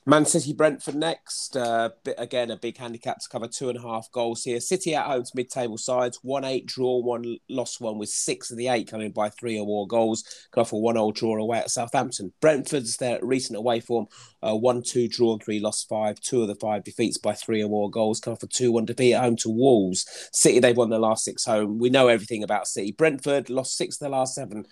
Man 0.06 0.26
City 0.26 0.52
Brentford 0.52 0.96
next. 0.96 1.56
Uh, 1.56 1.88
again, 2.18 2.50
a 2.50 2.58
big 2.58 2.76
handicap 2.76 3.20
to 3.20 3.28
cover 3.28 3.48
two 3.48 3.70
and 3.70 3.78
a 3.78 3.80
half 3.80 4.12
goals 4.12 4.44
here. 4.44 4.60
City 4.60 4.94
at 4.94 5.06
home 5.06 5.22
to 5.22 5.30
mid 5.34 5.48
table 5.48 5.78
sides. 5.78 6.18
1 6.20 6.44
8 6.44 6.66
draw, 6.66 6.98
one 6.98 7.38
lost 7.48 7.80
one 7.80 7.96
with 7.96 8.10
six 8.10 8.50
of 8.50 8.58
the 8.58 8.68
eight 8.68 8.90
coming 8.90 9.12
by 9.12 9.30
three 9.30 9.58
or 9.58 9.64
more 9.64 9.86
goals. 9.86 10.22
Got 10.52 10.62
off 10.62 10.72
a 10.74 10.76
1 10.76 10.96
0 10.96 11.12
draw 11.12 11.38
away 11.38 11.58
at 11.58 11.70
Southampton. 11.70 12.34
Brentford's 12.42 12.98
their 12.98 13.18
recent 13.22 13.56
away 13.56 13.80
form. 13.80 14.06
Uh, 14.42 14.54
1 14.54 14.82
2 14.82 15.08
draw 15.08 15.38
three 15.38 15.58
lost 15.58 15.88
five. 15.88 16.20
Two 16.20 16.42
of 16.42 16.48
the 16.48 16.54
five 16.56 16.84
defeats 16.84 17.16
by 17.16 17.32
three 17.32 17.62
or 17.62 17.70
more 17.70 17.88
goals. 17.88 18.20
Come 18.20 18.34
off 18.34 18.42
a 18.42 18.46
2 18.46 18.72
1 18.72 18.84
defeat 18.84 19.14
at 19.14 19.22
home 19.22 19.36
to 19.36 19.48
Wolves. 19.48 20.04
City, 20.34 20.60
they've 20.60 20.76
won 20.76 20.90
their 20.90 20.98
last 20.98 21.24
six 21.24 21.46
home. 21.46 21.78
We 21.78 21.88
know 21.88 22.08
everything 22.08 22.42
about 22.42 22.68
City. 22.68 22.92
Brentford 22.92 23.48
lost 23.48 23.78
six 23.78 23.96
of 23.96 24.00
their 24.00 24.10
last 24.10 24.34
seven. 24.34 24.66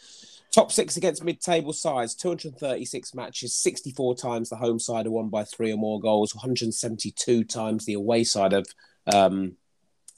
Top 0.53 0.71
six 0.71 0.99
against 0.99 1.25
mid-table 1.25 1.73
sides, 1.73 2.15
236 2.15 3.15
matches, 3.15 3.57
64 3.57 4.17
times 4.17 4.51
the 4.51 4.57
home 4.57 4.79
side 4.79 5.07
have 5.07 5.13
won 5.13 5.31
by 5.31 5.45
three 5.45 5.73
or 5.73 5.79
more 5.79 5.99
goals, 5.99 6.35
172 6.35 7.45
times 7.45 7.87
the 7.87 7.95
away 7.95 8.23
side 8.23 8.53
have 8.53 8.67
um, 9.13 9.57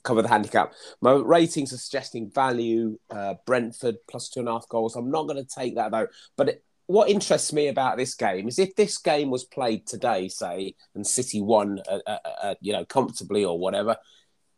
cover 0.02 0.22
the 0.22 0.28
handicap. 0.28 0.72
My 1.00 1.12
ratings 1.12 1.72
are 1.72 1.78
suggesting 1.78 2.30
value. 2.30 2.98
Uh, 3.10 3.34
Brentford 3.46 3.96
plus 4.08 4.28
two 4.28 4.40
and 4.40 4.48
a 4.48 4.52
half 4.52 4.68
goals. 4.68 4.96
I'm 4.96 5.10
not 5.10 5.28
going 5.28 5.44
to 5.44 5.54
take 5.54 5.76
that 5.76 5.92
though. 5.92 6.08
But 6.36 6.48
it, 6.48 6.64
what 6.86 7.08
interests 7.08 7.52
me 7.52 7.68
about 7.68 7.96
this 7.96 8.14
game 8.14 8.46
is 8.46 8.58
if 8.58 8.76
this 8.76 8.98
game 8.98 9.30
was 9.30 9.44
played 9.44 9.86
today, 9.86 10.28
say, 10.28 10.74
and 10.94 11.06
City 11.06 11.40
won, 11.40 11.80
uh, 11.88 11.98
uh, 12.06 12.18
uh, 12.42 12.54
you 12.60 12.72
know, 12.72 12.84
comfortably 12.84 13.44
or 13.44 13.58
whatever, 13.58 13.96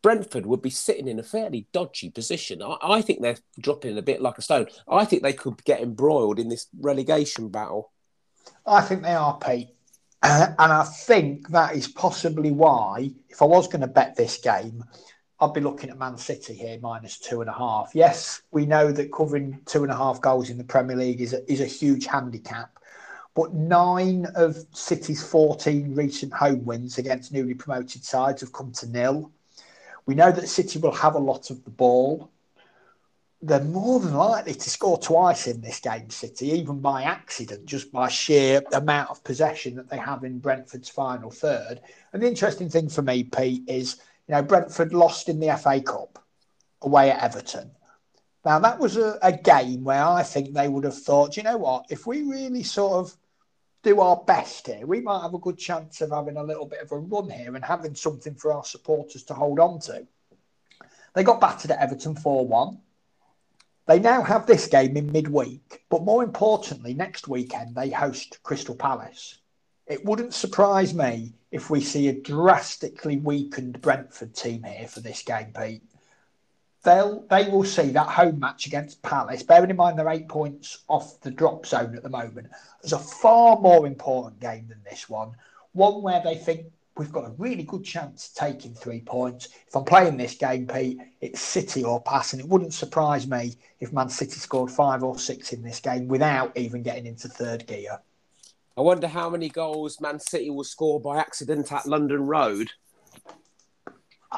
Brentford 0.06 0.46
would 0.46 0.62
be 0.62 0.70
sitting 0.70 1.08
in 1.08 1.18
a 1.18 1.24
fairly 1.24 1.66
dodgy 1.72 2.10
position. 2.10 2.62
I, 2.62 2.76
I 2.80 3.02
think 3.02 3.20
they're 3.20 3.38
dropping 3.58 3.98
a 3.98 4.02
bit 4.02 4.22
like 4.22 4.38
a 4.38 4.42
stone. 4.42 4.68
I 4.86 5.04
think 5.04 5.24
they 5.24 5.32
could 5.32 5.64
get 5.64 5.80
embroiled 5.80 6.38
in 6.38 6.48
this 6.48 6.68
relegation 6.78 7.48
battle. 7.48 7.90
I 8.64 8.82
think 8.82 9.02
they 9.02 9.16
are, 9.16 9.36
Pete. 9.36 9.70
and 10.22 10.54
I 10.58 10.84
think 10.84 11.48
that 11.48 11.74
is 11.74 11.88
possibly 11.88 12.52
why, 12.52 13.10
if 13.28 13.42
I 13.42 13.46
was 13.46 13.66
going 13.66 13.80
to 13.80 13.88
bet 13.88 14.14
this 14.14 14.38
game, 14.38 14.84
I'd 15.40 15.52
be 15.52 15.60
looking 15.60 15.90
at 15.90 15.98
Man 15.98 16.16
City 16.18 16.54
here 16.54 16.78
minus 16.80 17.18
two 17.18 17.40
and 17.40 17.50
a 17.50 17.54
half. 17.54 17.90
Yes, 17.92 18.42
we 18.52 18.64
know 18.64 18.92
that 18.92 19.12
covering 19.12 19.60
two 19.66 19.82
and 19.82 19.90
a 19.90 19.96
half 19.96 20.20
goals 20.20 20.50
in 20.50 20.56
the 20.58 20.62
Premier 20.62 20.96
League 20.96 21.20
is 21.20 21.32
a, 21.32 21.52
is 21.52 21.60
a 21.60 21.66
huge 21.66 22.06
handicap, 22.06 22.78
but 23.34 23.54
nine 23.54 24.28
of 24.36 24.56
City's 24.70 25.28
14 25.28 25.96
recent 25.96 26.32
home 26.32 26.64
wins 26.64 26.96
against 26.96 27.32
newly 27.32 27.54
promoted 27.54 28.04
sides 28.04 28.42
have 28.42 28.52
come 28.52 28.70
to 28.74 28.88
nil. 28.88 29.32
We 30.06 30.14
know 30.14 30.30
that 30.30 30.48
City 30.48 30.78
will 30.78 30.92
have 30.92 31.16
a 31.16 31.20
lot 31.20 31.50
of 31.50 31.64
the 31.64 31.70
ball. 31.70 32.30
They're 33.42 33.60
more 33.60 34.00
than 34.00 34.14
likely 34.14 34.54
to 34.54 34.70
score 34.70 34.98
twice 34.98 35.46
in 35.46 35.60
this 35.60 35.80
game, 35.80 36.08
City, 36.10 36.50
even 36.52 36.80
by 36.80 37.02
accident, 37.02 37.66
just 37.66 37.92
by 37.92 38.08
sheer 38.08 38.62
amount 38.72 39.10
of 39.10 39.22
possession 39.24 39.74
that 39.76 39.90
they 39.90 39.98
have 39.98 40.24
in 40.24 40.38
Brentford's 40.38 40.88
final 40.88 41.30
third. 41.30 41.80
And 42.12 42.22
the 42.22 42.28
interesting 42.28 42.70
thing 42.70 42.88
for 42.88 43.02
me, 43.02 43.24
Pete, 43.24 43.64
is 43.68 43.96
you 44.26 44.34
know 44.34 44.42
Brentford 44.42 44.94
lost 44.94 45.28
in 45.28 45.38
the 45.38 45.56
FA 45.56 45.80
Cup 45.80 46.24
away 46.82 47.10
at 47.10 47.22
Everton. 47.22 47.70
Now 48.44 48.60
that 48.60 48.78
was 48.78 48.96
a, 48.96 49.18
a 49.22 49.32
game 49.32 49.84
where 49.84 50.04
I 50.04 50.22
think 50.22 50.54
they 50.54 50.68
would 50.68 50.84
have 50.84 50.98
thought, 50.98 51.36
you 51.36 51.42
know 51.42 51.56
what, 51.56 51.86
if 51.90 52.06
we 52.06 52.22
really 52.22 52.62
sort 52.62 52.94
of 52.94 53.16
do 53.86 54.00
our 54.00 54.16
best 54.16 54.66
here, 54.66 54.84
we 54.84 55.00
might 55.00 55.22
have 55.22 55.34
a 55.34 55.38
good 55.38 55.56
chance 55.56 56.00
of 56.00 56.10
having 56.10 56.36
a 56.36 56.42
little 56.42 56.66
bit 56.66 56.80
of 56.80 56.90
a 56.90 56.98
run 56.98 57.30
here 57.30 57.54
and 57.54 57.64
having 57.64 57.94
something 57.94 58.34
for 58.34 58.52
our 58.52 58.64
supporters 58.64 59.22
to 59.22 59.34
hold 59.34 59.60
on 59.60 59.78
to. 59.78 60.06
They 61.14 61.22
got 61.22 61.40
battered 61.40 61.70
at 61.70 61.78
Everton 61.78 62.16
4 62.16 62.46
1. 62.46 62.78
They 63.86 64.00
now 64.00 64.22
have 64.22 64.46
this 64.46 64.66
game 64.66 64.96
in 64.96 65.12
midweek, 65.12 65.84
but 65.88 66.02
more 66.02 66.24
importantly, 66.24 66.94
next 66.94 67.28
weekend 67.28 67.76
they 67.76 67.90
host 67.90 68.42
Crystal 68.42 68.74
Palace. 68.74 69.38
It 69.86 70.04
wouldn't 70.04 70.34
surprise 70.34 70.92
me 70.92 71.34
if 71.52 71.70
we 71.70 71.80
see 71.80 72.08
a 72.08 72.20
drastically 72.20 73.18
weakened 73.18 73.80
Brentford 73.80 74.34
team 74.34 74.64
here 74.64 74.88
for 74.88 74.98
this 74.98 75.22
game, 75.22 75.52
Pete 75.56 75.82
they'll 76.86 77.26
they 77.28 77.50
will 77.50 77.64
see 77.64 77.90
that 77.90 78.06
home 78.06 78.38
match 78.38 78.66
against 78.66 79.02
Palace, 79.02 79.42
bearing 79.42 79.68
in 79.70 79.76
mind 79.76 79.98
they're 79.98 80.08
eight 80.08 80.28
points 80.28 80.84
off 80.88 81.20
the 81.20 81.30
drop 81.30 81.66
zone 81.66 81.94
at 81.94 82.02
the 82.02 82.08
moment, 82.08 82.48
as 82.82 82.92
a 82.92 82.98
far 82.98 83.60
more 83.60 83.86
important 83.86 84.40
game 84.40 84.66
than 84.68 84.80
this 84.88 85.08
one. 85.08 85.32
One 85.72 86.00
where 86.00 86.22
they 86.24 86.36
think 86.36 86.66
we've 86.96 87.12
got 87.12 87.26
a 87.26 87.34
really 87.36 87.64
good 87.64 87.84
chance 87.84 88.28
of 88.28 88.34
taking 88.34 88.72
three 88.72 89.00
points. 89.00 89.48
If 89.66 89.76
I'm 89.76 89.84
playing 89.84 90.16
this 90.16 90.36
game, 90.36 90.66
Pete, 90.66 90.98
it's 91.20 91.40
City 91.40 91.84
or 91.84 92.00
pass, 92.00 92.32
and 92.32 92.40
it 92.40 92.48
wouldn't 92.48 92.72
surprise 92.72 93.26
me 93.26 93.56
if 93.80 93.92
Man 93.92 94.08
City 94.08 94.38
scored 94.38 94.70
five 94.70 95.02
or 95.02 95.18
six 95.18 95.52
in 95.52 95.62
this 95.62 95.80
game 95.80 96.08
without 96.08 96.56
even 96.56 96.82
getting 96.82 97.04
into 97.04 97.28
third 97.28 97.66
gear. 97.66 97.98
I 98.78 98.80
wonder 98.80 99.08
how 99.08 99.28
many 99.28 99.48
goals 99.48 100.00
Man 100.00 100.20
City 100.20 100.50
will 100.50 100.64
score 100.64 101.00
by 101.00 101.18
accident 101.18 101.72
at 101.72 101.86
London 101.86 102.26
Road. 102.26 102.70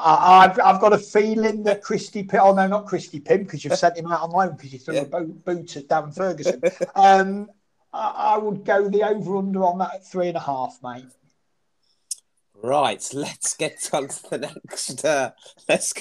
I, 0.03 0.41
have 0.43 0.59
I've 0.59 0.81
got 0.81 0.93
a 0.93 0.97
feeling 0.97 1.63
that 1.63 1.81
Christy 1.81 2.23
Pym, 2.23 2.39
oh 2.41 2.53
no, 2.53 2.67
not 2.67 2.85
Christy 2.85 3.19
Pym, 3.19 3.43
because 3.43 3.63
you've 3.63 3.77
sent 3.77 3.97
him 3.97 4.11
out 4.11 4.21
on 4.21 4.31
loan 4.31 4.55
because 4.55 4.73
you 4.73 4.79
threw 4.79 4.95
yeah. 4.95 5.01
a 5.01 5.05
boot, 5.05 5.45
boot 5.45 5.77
at 5.77 5.87
Darren 5.87 6.15
Ferguson. 6.15 6.61
um, 6.95 7.49
I, 7.93 8.35
I, 8.35 8.37
would 8.37 8.65
go 8.65 8.87
the 8.87 9.03
over 9.03 9.37
under 9.37 9.63
on 9.63 9.79
that 9.79 9.95
at 9.95 10.07
three 10.07 10.27
and 10.27 10.37
a 10.37 10.41
half, 10.41 10.79
mate. 10.83 11.05
Right, 12.61 13.07
let's 13.13 13.55
get 13.55 13.89
on 13.93 14.07
to 14.07 14.29
the 14.29 14.37
next. 14.37 15.03
Uh, 15.03 15.31
let's 15.67 15.93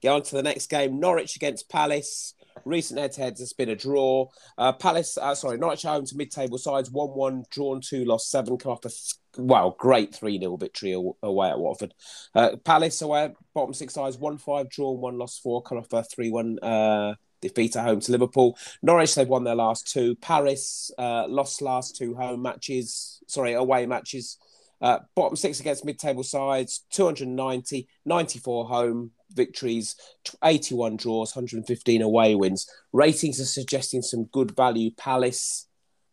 get 0.00 0.08
on 0.08 0.22
to 0.22 0.36
the 0.36 0.42
next 0.42 0.66
game. 0.68 1.00
Norwich 1.00 1.36
against 1.36 1.68
Palace. 1.68 2.34
Recent 2.64 3.00
head-to-heads 3.00 3.40
it's 3.40 3.52
been 3.52 3.68
a 3.68 3.76
draw. 3.76 4.28
Uh, 4.56 4.72
Palace, 4.72 5.18
uh, 5.18 5.34
sorry, 5.34 5.58
Norwich 5.58 5.82
home 5.82 6.06
to 6.06 6.16
mid-table 6.16 6.58
sides, 6.58 6.90
one-one, 6.90 7.44
drawn 7.50 7.80
two, 7.80 8.04
lost 8.04 8.30
seven. 8.30 8.56
Come 8.56 8.72
off 8.72 8.84
a 8.84 8.90
well, 9.36 9.74
great 9.78 10.14
3 10.14 10.38
0 10.38 10.56
victory 10.56 10.92
away 11.22 11.48
at 11.48 11.58
Watford. 11.58 11.94
Uh, 12.34 12.56
Palace 12.64 13.02
away 13.02 13.32
bottom 13.54 13.74
six 13.74 13.94
sides, 13.94 14.16
1 14.16 14.38
5 14.38 14.70
drawn 14.70 15.00
1 15.00 15.18
lost 15.18 15.42
4, 15.42 15.62
come 15.62 15.78
off 15.78 15.92
a 15.92 16.04
3 16.04 16.30
1 16.30 16.58
uh, 16.60 17.14
defeat 17.40 17.76
at 17.76 17.84
home 17.84 18.00
to 18.00 18.12
Liverpool. 18.12 18.56
Norwich, 18.82 19.14
they've 19.14 19.28
won 19.28 19.44
their 19.44 19.54
last 19.54 19.90
two. 19.90 20.14
Paris 20.16 20.90
uh, 20.98 21.26
lost 21.28 21.62
last 21.62 21.96
two 21.96 22.14
home 22.14 22.42
matches, 22.42 23.20
sorry, 23.26 23.54
away 23.54 23.86
matches. 23.86 24.38
Uh, 24.80 24.98
bottom 25.14 25.36
six 25.36 25.60
against 25.60 25.84
mid 25.84 25.98
table 25.98 26.22
sides, 26.22 26.84
290, 26.90 27.88
94 28.04 28.66
home 28.66 29.10
victories, 29.34 29.96
81 30.42 30.96
draws, 30.96 31.34
115 31.34 32.02
away 32.02 32.34
wins. 32.34 32.68
Ratings 32.92 33.40
are 33.40 33.44
suggesting 33.44 34.02
some 34.02 34.24
good 34.24 34.56
value. 34.56 34.90
Palace. 34.90 35.66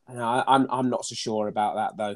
And 0.07 0.21
I, 0.21 0.43
I'm, 0.47 0.67
I'm 0.69 0.89
not 0.89 1.05
so 1.05 1.15
sure 1.15 1.47
about 1.47 1.75
that 1.75 1.97
though. 1.97 2.15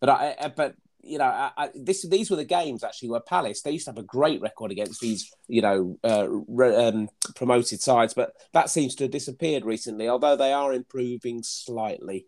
But 0.00 0.08
I, 0.08 0.52
but 0.54 0.74
you 1.02 1.18
know, 1.18 1.24
I, 1.24 1.50
I, 1.56 1.70
this 1.74 2.06
these 2.08 2.30
were 2.30 2.36
the 2.36 2.44
games 2.44 2.84
actually 2.84 3.10
where 3.10 3.20
Palace 3.20 3.62
they 3.62 3.72
used 3.72 3.86
to 3.86 3.90
have 3.90 3.98
a 3.98 4.04
great 4.04 4.40
record 4.40 4.70
against 4.70 5.00
these 5.00 5.30
you 5.48 5.60
know 5.60 5.98
uh, 6.04 6.26
re, 6.28 6.74
um, 6.74 7.08
promoted 7.34 7.80
sides, 7.80 8.14
but 8.14 8.32
that 8.52 8.70
seems 8.70 8.94
to 8.96 9.04
have 9.04 9.10
disappeared 9.10 9.64
recently. 9.64 10.08
Although 10.08 10.36
they 10.36 10.52
are 10.52 10.72
improving 10.72 11.42
slightly. 11.42 12.26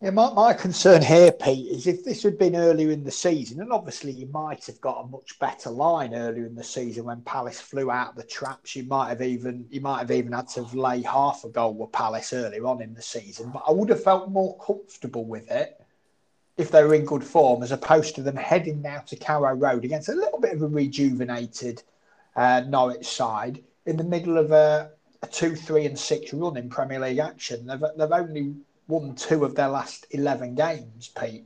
Yeah, 0.00 0.10
my, 0.10 0.32
my 0.32 0.52
concern 0.52 1.02
here, 1.02 1.32
Pete, 1.32 1.72
is 1.72 1.88
if 1.88 2.04
this 2.04 2.22
had 2.22 2.38
been 2.38 2.54
earlier 2.54 2.92
in 2.92 3.02
the 3.02 3.10
season, 3.10 3.60
and 3.60 3.72
obviously 3.72 4.12
you 4.12 4.26
might 4.26 4.64
have 4.66 4.80
got 4.80 5.04
a 5.04 5.08
much 5.08 5.36
better 5.40 5.70
line 5.70 6.14
earlier 6.14 6.46
in 6.46 6.54
the 6.54 6.62
season 6.62 7.06
when 7.06 7.20
Palace 7.22 7.60
flew 7.60 7.90
out 7.90 8.10
of 8.10 8.14
the 8.14 8.22
traps. 8.22 8.76
You 8.76 8.84
might 8.84 9.08
have 9.08 9.22
even 9.22 9.66
you 9.70 9.80
might 9.80 9.98
have 9.98 10.12
even 10.12 10.30
had 10.30 10.46
to 10.50 10.62
lay 10.62 11.02
half 11.02 11.42
a 11.42 11.48
goal 11.48 11.74
with 11.74 11.90
Palace 11.90 12.32
earlier 12.32 12.64
on 12.64 12.80
in 12.80 12.94
the 12.94 13.02
season. 13.02 13.50
But 13.50 13.64
I 13.66 13.72
would 13.72 13.88
have 13.88 14.04
felt 14.04 14.30
more 14.30 14.56
comfortable 14.58 15.24
with 15.24 15.50
it 15.50 15.80
if 16.56 16.70
they 16.70 16.84
were 16.84 16.94
in 16.94 17.04
good 17.04 17.24
form, 17.24 17.64
as 17.64 17.72
opposed 17.72 18.14
to 18.14 18.22
them 18.22 18.36
heading 18.36 18.80
now 18.80 19.00
to 19.00 19.16
Carrow 19.16 19.54
Road 19.54 19.84
against 19.84 20.10
a 20.10 20.14
little 20.14 20.38
bit 20.38 20.54
of 20.54 20.62
a 20.62 20.68
rejuvenated 20.68 21.82
uh, 22.36 22.62
Norwich 22.68 23.08
side 23.08 23.64
in 23.86 23.96
the 23.96 24.04
middle 24.04 24.38
of 24.38 24.52
a, 24.52 24.92
a, 25.22 25.26
two, 25.26 25.56
three, 25.56 25.86
and 25.86 25.98
six 25.98 26.32
run 26.32 26.56
in 26.56 26.68
Premier 26.68 27.00
League 27.00 27.18
action. 27.18 27.66
They've, 27.66 27.82
they've 27.96 28.12
only 28.12 28.54
won 28.88 29.14
two 29.14 29.44
of 29.44 29.54
their 29.54 29.68
last 29.68 30.06
11 30.10 30.54
games, 30.54 31.08
Pete 31.08 31.44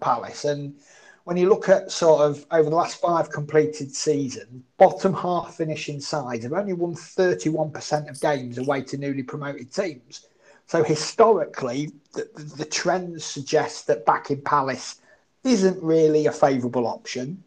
Palace. 0.00 0.44
And 0.44 0.76
when 1.24 1.36
you 1.38 1.48
look 1.48 1.68
at 1.68 1.90
sort 1.90 2.20
of 2.20 2.46
over 2.50 2.68
the 2.68 2.76
last 2.76 3.00
five 3.00 3.30
completed 3.30 3.94
seasons, 3.94 4.62
bottom 4.76 5.14
half 5.14 5.56
finishing 5.56 6.00
sides 6.00 6.44
have 6.44 6.52
only 6.52 6.74
won 6.74 6.94
31% 6.94 8.10
of 8.10 8.20
games 8.20 8.58
away 8.58 8.82
to 8.82 8.98
newly 8.98 9.22
promoted 9.22 9.72
teams. 9.72 10.26
So 10.66 10.82
historically, 10.82 11.92
the, 12.12 12.28
the 12.56 12.64
trends 12.64 13.24
suggest 13.24 13.86
that 13.86 14.06
backing 14.06 14.42
Palace 14.42 15.00
isn't 15.42 15.82
really 15.82 16.26
a 16.26 16.32
favourable 16.32 16.86
option. 16.86 17.42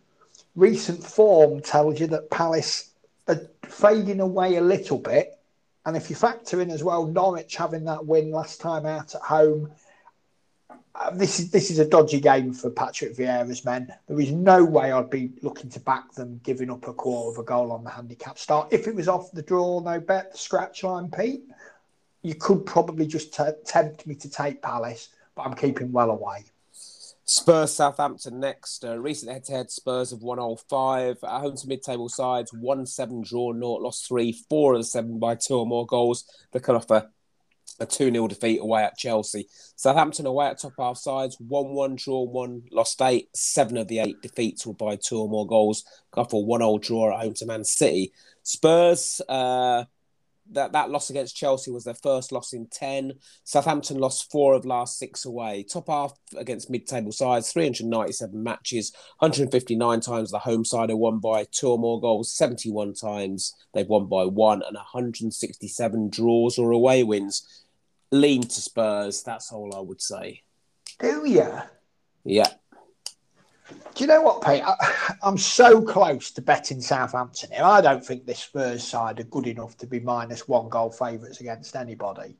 Recent 0.55 1.03
form 1.03 1.61
tells 1.61 1.99
you 1.99 2.07
that 2.07 2.31
Palace 2.31 2.91
are 3.27 3.41
fading 3.63 4.19
away 4.19 4.55
a 4.55 4.61
little 4.61 4.97
bit. 4.97 5.36
And 5.87 5.95
if 5.95 6.09
you 6.09 6.17
factor 6.17 6.59
in 6.59 6.69
as 6.69 6.83
well 6.83 7.05
Norwich 7.05 7.55
having 7.55 7.85
that 7.85 8.05
win 8.05 8.29
last 8.29 8.59
time 8.59 8.85
out 8.85 9.15
at 9.15 9.21
home, 9.21 9.71
uh, 10.93 11.11
this 11.11 11.39
is 11.39 11.49
this 11.49 11.71
is 11.71 11.79
a 11.79 11.87
dodgy 11.87 12.19
game 12.19 12.51
for 12.51 12.69
Patrick 12.69 13.15
Vieira's 13.15 13.63
men. 13.63 13.93
There 14.05 14.19
is 14.19 14.33
no 14.33 14.65
way 14.65 14.91
I'd 14.91 15.09
be 15.09 15.31
looking 15.41 15.69
to 15.69 15.79
back 15.79 16.11
them 16.11 16.41
giving 16.43 16.69
up 16.69 16.89
a 16.89 16.93
quarter 16.93 17.31
of 17.31 17.41
a 17.41 17.47
goal 17.47 17.71
on 17.71 17.85
the 17.85 17.89
handicap 17.89 18.37
start. 18.37 18.67
If 18.71 18.85
it 18.85 18.95
was 18.95 19.07
off 19.07 19.31
the 19.31 19.41
draw, 19.41 19.79
no 19.79 20.01
bet, 20.01 20.33
the 20.33 20.37
scratch 20.37 20.83
line, 20.83 21.09
Pete, 21.09 21.45
you 22.21 22.35
could 22.35 22.65
probably 22.65 23.07
just 23.07 23.33
t- 23.33 23.43
tempt 23.63 24.05
me 24.05 24.15
to 24.15 24.29
take 24.29 24.61
Palace, 24.61 25.07
but 25.35 25.43
I'm 25.43 25.53
keeping 25.53 25.93
well 25.93 26.11
away. 26.11 26.43
Spurs 27.29 27.73
Southampton 27.73 28.39
next. 28.39 28.85
Uh, 28.85 28.97
recent 28.97 29.29
head 29.29 29.43
to 29.43 29.51
head, 29.51 29.69
Spurs 29.69 30.11
have 30.11 30.21
won 30.21 30.39
all 30.39 30.55
five. 30.69 31.17
At 31.23 31.41
home 31.41 31.57
to 31.57 31.67
mid 31.67 31.83
table 31.83 32.07
sides, 32.07 32.53
1 32.53 32.85
7 32.85 33.21
draw, 33.21 33.51
naught, 33.51 33.81
lost 33.81 34.07
three, 34.07 34.31
four 34.49 34.73
of 34.73 34.79
the 34.79 34.85
seven 34.85 35.19
by 35.19 35.35
two 35.35 35.55
or 35.55 35.67
more 35.67 35.85
goals. 35.85 36.23
They 36.53 36.61
cut 36.61 36.77
off 36.77 36.89
a, 36.89 37.09
a 37.81 37.85
2 37.85 38.11
0 38.11 38.29
defeat 38.29 38.61
away 38.61 38.85
at 38.85 38.97
Chelsea. 38.97 39.47
Southampton 39.75 40.25
away 40.25 40.47
at 40.47 40.59
top 40.59 40.71
half 40.79 40.97
sides, 40.97 41.35
1 41.39 41.65
1 41.73 41.95
draw, 41.97 42.21
1 42.21 42.63
lost 42.71 43.01
eight. 43.01 43.27
Seven 43.35 43.75
of 43.75 43.89
the 43.89 43.99
eight 43.99 44.21
defeats 44.21 44.65
were 44.65 44.73
by 44.73 44.95
two 44.95 45.19
or 45.19 45.27
more 45.27 45.45
goals. 45.45 45.83
Off 46.13 46.31
a 46.31 46.39
1 46.39 46.61
0 46.61 46.77
draw 46.77 47.13
at 47.13 47.25
home 47.25 47.33
to 47.33 47.45
Man 47.45 47.65
City. 47.65 48.13
Spurs, 48.43 49.19
uh, 49.27 49.83
that, 50.51 50.71
that 50.71 50.89
loss 50.89 51.09
against 51.09 51.35
Chelsea 51.35 51.71
was 51.71 51.83
their 51.83 51.93
first 51.93 52.31
loss 52.31 52.53
in 52.53 52.67
10. 52.67 53.13
Southampton 53.43 53.97
lost 53.97 54.31
four 54.31 54.53
of 54.53 54.65
last 54.65 54.97
six 54.97 55.25
away. 55.25 55.63
Top 55.63 55.87
half 55.87 56.13
against 56.35 56.69
mid 56.69 56.87
table 56.87 57.11
sides, 57.11 57.51
397 57.51 58.41
matches, 58.41 58.91
159 59.19 59.99
times 59.99 60.31
the 60.31 60.39
home 60.39 60.65
side 60.65 60.89
have 60.89 60.97
won 60.97 61.19
by 61.19 61.45
two 61.51 61.69
or 61.69 61.79
more 61.79 61.99
goals, 61.99 62.35
71 62.35 62.93
times 62.93 63.55
they've 63.73 63.87
won 63.87 64.07
by 64.07 64.25
one, 64.25 64.61
and 64.61 64.75
167 64.75 66.09
draws 66.09 66.57
or 66.57 66.71
away 66.71 67.03
wins. 67.03 67.63
Lean 68.11 68.41
to 68.43 68.61
Spurs, 68.61 69.23
that's 69.23 69.51
all 69.51 69.75
I 69.75 69.81
would 69.81 70.01
say. 70.01 70.43
Do 70.99 71.23
you? 71.25 71.53
Yeah. 72.23 72.47
Do 73.97 74.03
you 74.03 74.07
know 74.09 74.21
what, 74.21 74.45
Pete? 74.45 74.61
I, 74.63 75.15
am 75.23 75.39
so 75.39 75.81
close 75.81 76.29
to 76.31 76.41
betting 76.41 76.81
Southampton 76.81 77.49
here. 77.51 77.63
I 77.63 77.81
don't 77.81 78.05
think 78.05 78.27
this 78.27 78.39
Spurs 78.39 78.87
side 78.87 79.19
are 79.19 79.23
good 79.23 79.47
enough 79.47 79.75
to 79.77 79.87
be 79.87 79.99
minus 79.99 80.47
one 80.47 80.69
goal 80.69 80.91
favourites 80.91 81.41
against 81.41 81.75
anybody. 81.75 82.35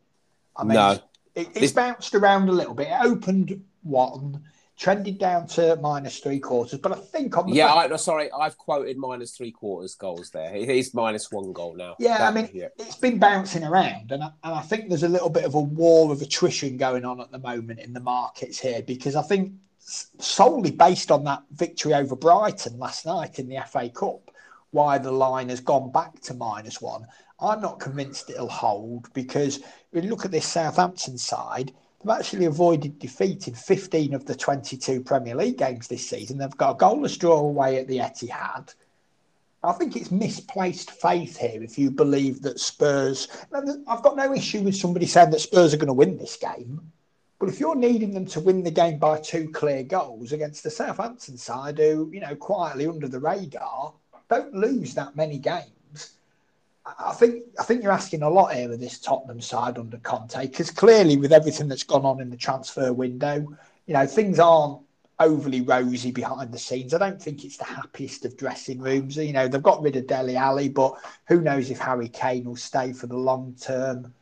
I 0.56 0.64
mean, 0.64 0.76
no. 0.76 1.00
it, 1.34 1.50
it's 1.56 1.72
bounced 1.72 2.14
around 2.14 2.50
a 2.50 2.52
little 2.52 2.76
bit. 2.76 2.90
It 2.90 3.00
opened 3.02 3.60
one, 3.82 4.44
trended 4.78 5.18
down 5.18 5.48
to 5.48 5.78
minus 5.78 6.20
three 6.20 6.40
quarters, 6.40 6.78
but 6.78 6.92
I 6.92 6.96
think 6.96 7.36
on 7.40 7.48
the 7.48 7.56
yeah, 7.56 7.74
back... 7.74 7.92
I, 7.92 7.96
sorry, 7.96 8.32
I've 8.32 8.58
quoted 8.60 8.96
minus 9.00 9.36
three 9.36 9.52
quarters 9.52 9.96
goals 9.96 10.30
there. 10.30 10.54
He's 10.54 10.94
minus 10.94 11.32
one 11.32 11.54
goal 11.54 11.76
now. 11.76 11.96
Yeah, 11.98 12.20
that, 12.20 12.28
I 12.28 12.32
mean, 12.36 12.52
yeah. 12.54 12.68
it's 12.78 12.98
been 12.98 13.18
bouncing 13.18 13.64
around, 13.64 14.12
and 14.12 14.24
I, 14.24 14.30
and 14.44 14.54
I 14.54 14.62
think 14.62 14.90
there's 14.90 15.02
a 15.02 15.10
little 15.10 15.32
bit 15.32 15.44
of 15.44 15.56
a 15.56 15.60
war 15.60 16.12
of 16.12 16.22
attrition 16.22 16.78
going 16.78 17.04
on 17.04 17.20
at 17.20 17.32
the 17.32 17.40
moment 17.40 17.80
in 17.80 17.94
the 17.94 18.00
markets 18.00 18.60
here 18.60 18.84
because 18.84 19.16
I 19.16 19.24
think 19.24 19.54
solely 19.88 20.72
based 20.72 21.12
on 21.12 21.24
that 21.24 21.44
victory 21.52 21.94
over 21.94 22.16
Brighton 22.16 22.78
last 22.78 23.06
night 23.06 23.40
in 23.40 23.48
the 23.48 23.64
FA 23.68 23.90
Cup, 23.90 24.32
why 24.72 24.98
the 24.98 25.12
line 25.12 25.50
has 25.50 25.62
gone 25.62 25.92
back 25.92 26.20
to 26.22 26.34
minus 26.34 26.82
one. 26.82 27.06
I'm 27.40 27.62
not 27.62 27.80
convinced 27.80 28.30
it'll 28.30 28.50
hold 28.50 29.12
because 29.14 29.60
when 29.92 30.04
you 30.04 30.10
look 30.10 30.26
at 30.26 30.32
this 30.32 30.46
Southampton 30.46 31.18
side, 31.18 31.72
they've 32.04 32.12
actually 32.18 32.46
avoided 32.46 33.00
defeat 33.00 33.48
in 33.48 33.54
15 33.54 34.14
of 34.14 34.26
the 34.26 34.36
22 34.36 35.04
Premier 35.04 35.36
League 35.36 35.58
games 35.58 35.88
this 35.88 36.10
season. 36.10 36.38
They've 36.38 36.58
got 36.58 36.76
a 36.76 36.78
goalless 36.78 37.18
draw 37.18 37.40
away 37.40 37.78
at 37.78 37.88
the 37.88 38.00
Etihad. 38.00 38.74
I 39.64 39.72
think 39.74 39.96
it's 39.96 40.12
misplaced 40.12 40.92
faith 40.92 41.38
here 41.38 41.64
if 41.64 41.78
you 41.78 41.92
believe 41.92 42.42
that 42.42 42.60
Spurs. 42.60 43.28
I've 43.54 44.04
got 44.04 44.16
no 44.16 44.34
issue 44.34 44.62
with 44.62 44.76
somebody 44.76 45.06
saying 45.06 45.32
that 45.32 45.42
Spurs 45.42 45.74
are 45.74 45.78
going 45.78 45.88
to 45.88 45.94
win 45.94 46.18
this 46.18 46.38
game. 46.38 46.92
But 47.40 47.50
if 47.50 47.60
you're 47.60 47.76
needing 47.76 48.14
them 48.14 48.26
to 48.28 48.40
win 48.40 48.64
the 48.64 48.72
game 48.72 48.98
by 48.98 49.20
two 49.20 49.50
clear 49.50 49.84
goals 49.84 50.32
against 50.32 50.64
the 50.64 50.72
Southampton 50.72 51.38
side, 51.38 51.78
who, 51.78 52.10
you 52.12 52.20
know, 52.20 52.36
quietly 52.36 52.88
under 52.88 53.08
the 53.08 53.20
radar, 53.20 53.94
don't 54.30 54.54
lose 54.54 54.96
that 54.96 55.16
many 55.16 55.38
games. 55.38 56.14
I 57.00 57.12
think 57.14 57.44
I 57.60 57.64
think 57.64 57.84
you're 57.84 57.92
asking 57.92 58.24
a 58.24 58.30
lot 58.30 58.56
here 58.56 58.70
with 58.70 58.80
this 58.80 59.00
Tottenham 59.00 59.42
side 59.42 59.78
under 59.78 59.98
Conte, 59.98 60.42
because 60.42 60.72
clearly 60.72 61.18
with 61.18 61.34
everything 61.34 61.68
that's 61.68 61.84
gone 61.84 62.06
on 62.06 62.22
in 62.22 62.30
the 62.30 62.38
transfer 62.38 62.94
window, 62.94 63.36
you 63.86 63.94
know, 63.94 64.08
things 64.08 64.40
aren't 64.40 64.82
overly 65.20 65.62
rosy 65.62 66.12
behind 66.12 66.52
the 66.52 66.60
scenes. 66.60 66.94
I 66.94 66.98
don't 66.98 67.22
think 67.22 67.44
it's 67.44 67.58
the 67.58 67.66
happiest 67.66 68.24
of 68.26 68.38
dressing 68.38 68.80
rooms. 68.80 69.18
You 69.18 69.34
know, 69.34 69.48
they've 69.48 69.62
got 69.62 69.82
rid 69.82 69.96
of 69.96 70.08
Dele 70.08 70.36
Alli, 70.36 70.70
but 70.70 70.94
who 71.28 71.42
knows 71.42 71.70
if 71.70 71.80
Harry 71.80 72.10
Kane 72.10 72.46
will 72.46 72.56
stay 72.56 72.94
for 72.94 73.08
the 73.08 73.18
long 73.18 73.56
term. 73.60 74.14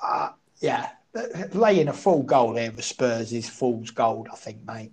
Uh, 0.00 0.30
yeah, 0.60 0.90
laying 1.52 1.88
a 1.88 1.92
full 1.92 2.22
goal 2.22 2.56
here 2.56 2.72
for 2.72 2.82
Spurs 2.82 3.32
is 3.32 3.48
fool's 3.48 3.90
gold, 3.90 4.28
I 4.32 4.36
think, 4.36 4.64
mate. 4.66 4.92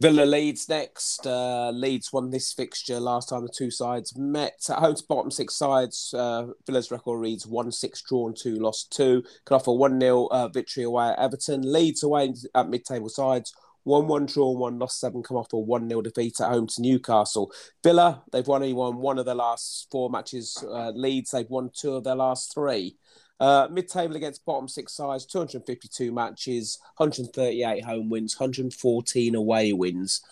Villa 0.00 0.22
Leeds 0.22 0.68
next. 0.68 1.26
Uh, 1.26 1.70
Leeds 1.70 2.12
won 2.12 2.30
this 2.30 2.52
fixture 2.52 3.00
last 3.00 3.30
time 3.30 3.42
the 3.42 3.48
two 3.48 3.70
sides 3.70 4.16
met. 4.16 4.64
At 4.70 4.78
home 4.78 4.94
to 4.94 5.02
bottom 5.08 5.32
six 5.32 5.56
sides, 5.56 6.14
uh, 6.16 6.46
Villa's 6.66 6.92
record 6.92 7.18
reads 7.18 7.48
1 7.48 7.72
6 7.72 8.02
drawn, 8.02 8.32
2 8.32 8.56
lost 8.56 8.92
2. 8.92 9.24
Could 9.44 9.54
offer 9.56 9.72
1 9.72 10.00
0 10.00 10.28
uh, 10.30 10.48
victory 10.48 10.84
away 10.84 11.08
at 11.08 11.18
Everton. 11.18 11.62
Leeds 11.62 12.04
away 12.04 12.32
at 12.54 12.68
mid 12.68 12.84
table 12.84 13.08
sides. 13.08 13.52
1 13.82 14.06
1 14.06 14.26
drawn, 14.26 14.58
1 14.60 14.78
lost 14.78 15.00
7 15.00 15.20
come 15.24 15.36
off 15.36 15.52
a 15.52 15.58
1 15.58 15.88
0 15.88 16.02
defeat 16.02 16.40
at 16.40 16.50
home 16.50 16.68
to 16.68 16.80
Newcastle. 16.80 17.50
Villa, 17.82 18.22
they've 18.30 18.48
only 18.48 18.72
won 18.72 18.98
one 18.98 19.18
of 19.18 19.26
their 19.26 19.34
last 19.34 19.88
four 19.90 20.10
matches. 20.10 20.62
Uh, 20.62 20.90
Leeds, 20.90 21.32
they've 21.32 21.50
won 21.50 21.70
two 21.74 21.94
of 21.94 22.04
their 22.04 22.14
last 22.14 22.54
three. 22.54 22.96
Uh, 23.40 23.68
mid-table 23.70 24.16
against 24.16 24.44
bottom 24.44 24.66
six 24.66 24.92
sides, 24.92 25.24
252 25.24 26.10
matches, 26.10 26.78
138 26.96 27.84
home 27.84 28.08
wins, 28.10 28.38
114 28.38 29.34
away 29.36 29.72
wins. 29.72 30.22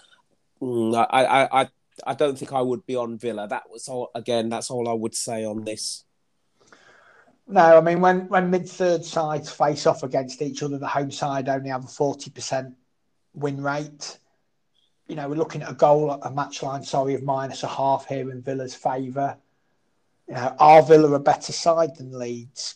Mm, 0.60 1.06
I, 1.10 1.24
I, 1.24 1.62
I, 1.62 1.68
I 2.04 2.14
don't 2.14 2.36
think 2.36 2.52
I 2.52 2.60
would 2.60 2.84
be 2.84 2.96
on 2.96 3.16
Villa. 3.16 3.46
That 3.46 3.70
was 3.70 3.88
all. 3.88 4.10
Again, 4.14 4.48
that's 4.48 4.70
all 4.70 4.88
I 4.88 4.92
would 4.92 5.14
say 5.14 5.44
on 5.44 5.64
this. 5.64 6.04
No, 7.48 7.78
I 7.78 7.80
mean 7.80 8.00
when 8.00 8.28
when 8.28 8.50
mid-third 8.50 9.04
sides 9.04 9.50
face 9.50 9.86
off 9.86 10.02
against 10.02 10.42
each 10.42 10.62
other, 10.62 10.78
the 10.78 10.88
home 10.88 11.12
side 11.12 11.48
only 11.48 11.70
have 11.70 11.84
a 11.84 11.88
40% 11.88 12.74
win 13.34 13.62
rate. 13.62 14.18
You 15.06 15.14
know, 15.14 15.28
we're 15.28 15.36
looking 15.36 15.62
at 15.62 15.70
a 15.70 15.74
goal, 15.74 16.10
a 16.10 16.30
match 16.32 16.64
line, 16.64 16.82
sorry, 16.82 17.14
of 17.14 17.22
minus 17.22 17.62
a 17.62 17.68
half 17.68 18.06
here 18.08 18.32
in 18.32 18.42
Villa's 18.42 18.74
favour. 18.74 19.36
You 20.26 20.34
know, 20.34 20.56
are 20.58 20.82
Villa 20.82 21.12
a 21.12 21.20
better 21.20 21.52
side 21.52 21.94
than 21.96 22.18
Leeds? 22.18 22.74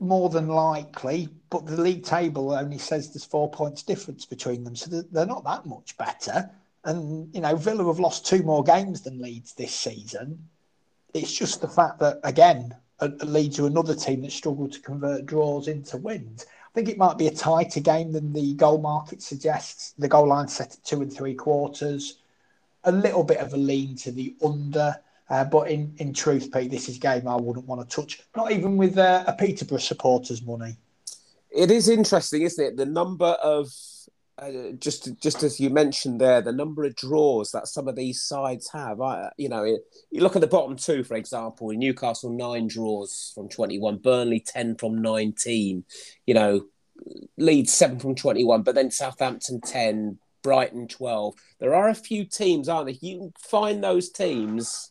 More 0.00 0.30
than 0.30 0.48
likely, 0.48 1.28
but 1.50 1.66
the 1.66 1.80
league 1.80 2.04
table 2.04 2.52
only 2.52 2.78
says 2.78 3.10
there's 3.10 3.24
four 3.24 3.50
points 3.50 3.82
difference 3.82 4.24
between 4.24 4.64
them, 4.64 4.74
so 4.74 5.02
they're 5.12 5.26
not 5.26 5.44
that 5.44 5.66
much 5.66 5.96
better. 5.98 6.50
And 6.84 7.32
you 7.34 7.42
know, 7.42 7.54
Villa 7.56 7.84
have 7.86 8.00
lost 8.00 8.26
two 8.26 8.42
more 8.42 8.64
games 8.64 9.02
than 9.02 9.20
Leeds 9.20 9.52
this 9.52 9.74
season. 9.74 10.48
It's 11.12 11.32
just 11.32 11.60
the 11.60 11.68
fact 11.68 11.98
that 11.98 12.20
again, 12.24 12.74
Leeds 13.22 13.58
are 13.60 13.66
another 13.66 13.94
team 13.94 14.22
that 14.22 14.32
struggled 14.32 14.72
to 14.72 14.80
convert 14.80 15.26
draws 15.26 15.68
into 15.68 15.98
wins. 15.98 16.46
I 16.48 16.72
think 16.74 16.88
it 16.88 16.98
might 16.98 17.18
be 17.18 17.26
a 17.26 17.34
tighter 17.34 17.80
game 17.80 18.12
than 18.12 18.32
the 18.32 18.54
goal 18.54 18.78
market 18.78 19.22
suggests. 19.22 19.92
The 19.98 20.08
goal 20.08 20.28
line 20.28 20.48
set 20.48 20.74
at 20.74 20.84
two 20.84 21.02
and 21.02 21.12
three 21.12 21.34
quarters. 21.34 22.18
A 22.84 22.92
little 22.92 23.24
bit 23.24 23.38
of 23.38 23.52
a 23.52 23.56
lean 23.56 23.96
to 23.96 24.12
the 24.12 24.34
under. 24.42 24.96
Uh, 25.30 25.44
but 25.44 25.70
in, 25.70 25.94
in 25.98 26.12
truth, 26.12 26.50
Pete, 26.52 26.70
this 26.70 26.88
is 26.88 26.98
game 26.98 27.28
I 27.28 27.36
wouldn't 27.36 27.66
want 27.66 27.88
to 27.88 27.96
touch, 27.96 28.20
not 28.36 28.50
even 28.50 28.76
with 28.76 28.98
uh, 28.98 29.22
a 29.28 29.32
Peterborough 29.32 29.78
supporters' 29.78 30.42
money. 30.42 30.76
It 31.50 31.70
is 31.70 31.88
interesting, 31.88 32.42
isn't 32.42 32.64
it? 32.64 32.76
The 32.76 32.86
number 32.86 33.36
of 33.42 33.68
uh, 34.38 34.72
just 34.78 35.20
just 35.20 35.42
as 35.42 35.60
you 35.60 35.70
mentioned 35.70 36.20
there, 36.20 36.40
the 36.40 36.52
number 36.52 36.84
of 36.84 36.96
draws 36.96 37.52
that 37.52 37.68
some 37.68 37.88
of 37.88 37.94
these 37.94 38.22
sides 38.22 38.70
have. 38.72 39.00
I, 39.00 39.30
you 39.36 39.48
know, 39.48 39.64
it, 39.64 39.82
you 40.10 40.22
look 40.22 40.34
at 40.34 40.40
the 40.40 40.46
bottom 40.46 40.76
two, 40.76 41.04
for 41.04 41.16
example, 41.16 41.70
in 41.70 41.78
Newcastle 41.78 42.30
nine 42.30 42.66
draws 42.66 43.32
from 43.34 43.48
twenty 43.48 43.78
one, 43.78 43.98
Burnley 43.98 44.40
ten 44.40 44.76
from 44.76 45.00
nineteen. 45.02 45.84
You 46.26 46.34
know, 46.34 46.66
Leeds 47.36 47.72
seven 47.72 47.98
from 47.98 48.14
twenty 48.14 48.44
one, 48.44 48.62
but 48.62 48.74
then 48.74 48.90
Southampton 48.90 49.60
ten, 49.60 50.18
Brighton 50.42 50.88
twelve. 50.88 51.34
There 51.58 51.74
are 51.74 51.88
a 51.88 51.94
few 51.94 52.24
teams, 52.24 52.68
aren't 52.68 52.86
there? 52.86 52.96
You 53.00 53.18
can 53.18 53.32
find 53.38 53.84
those 53.84 54.08
teams 54.08 54.89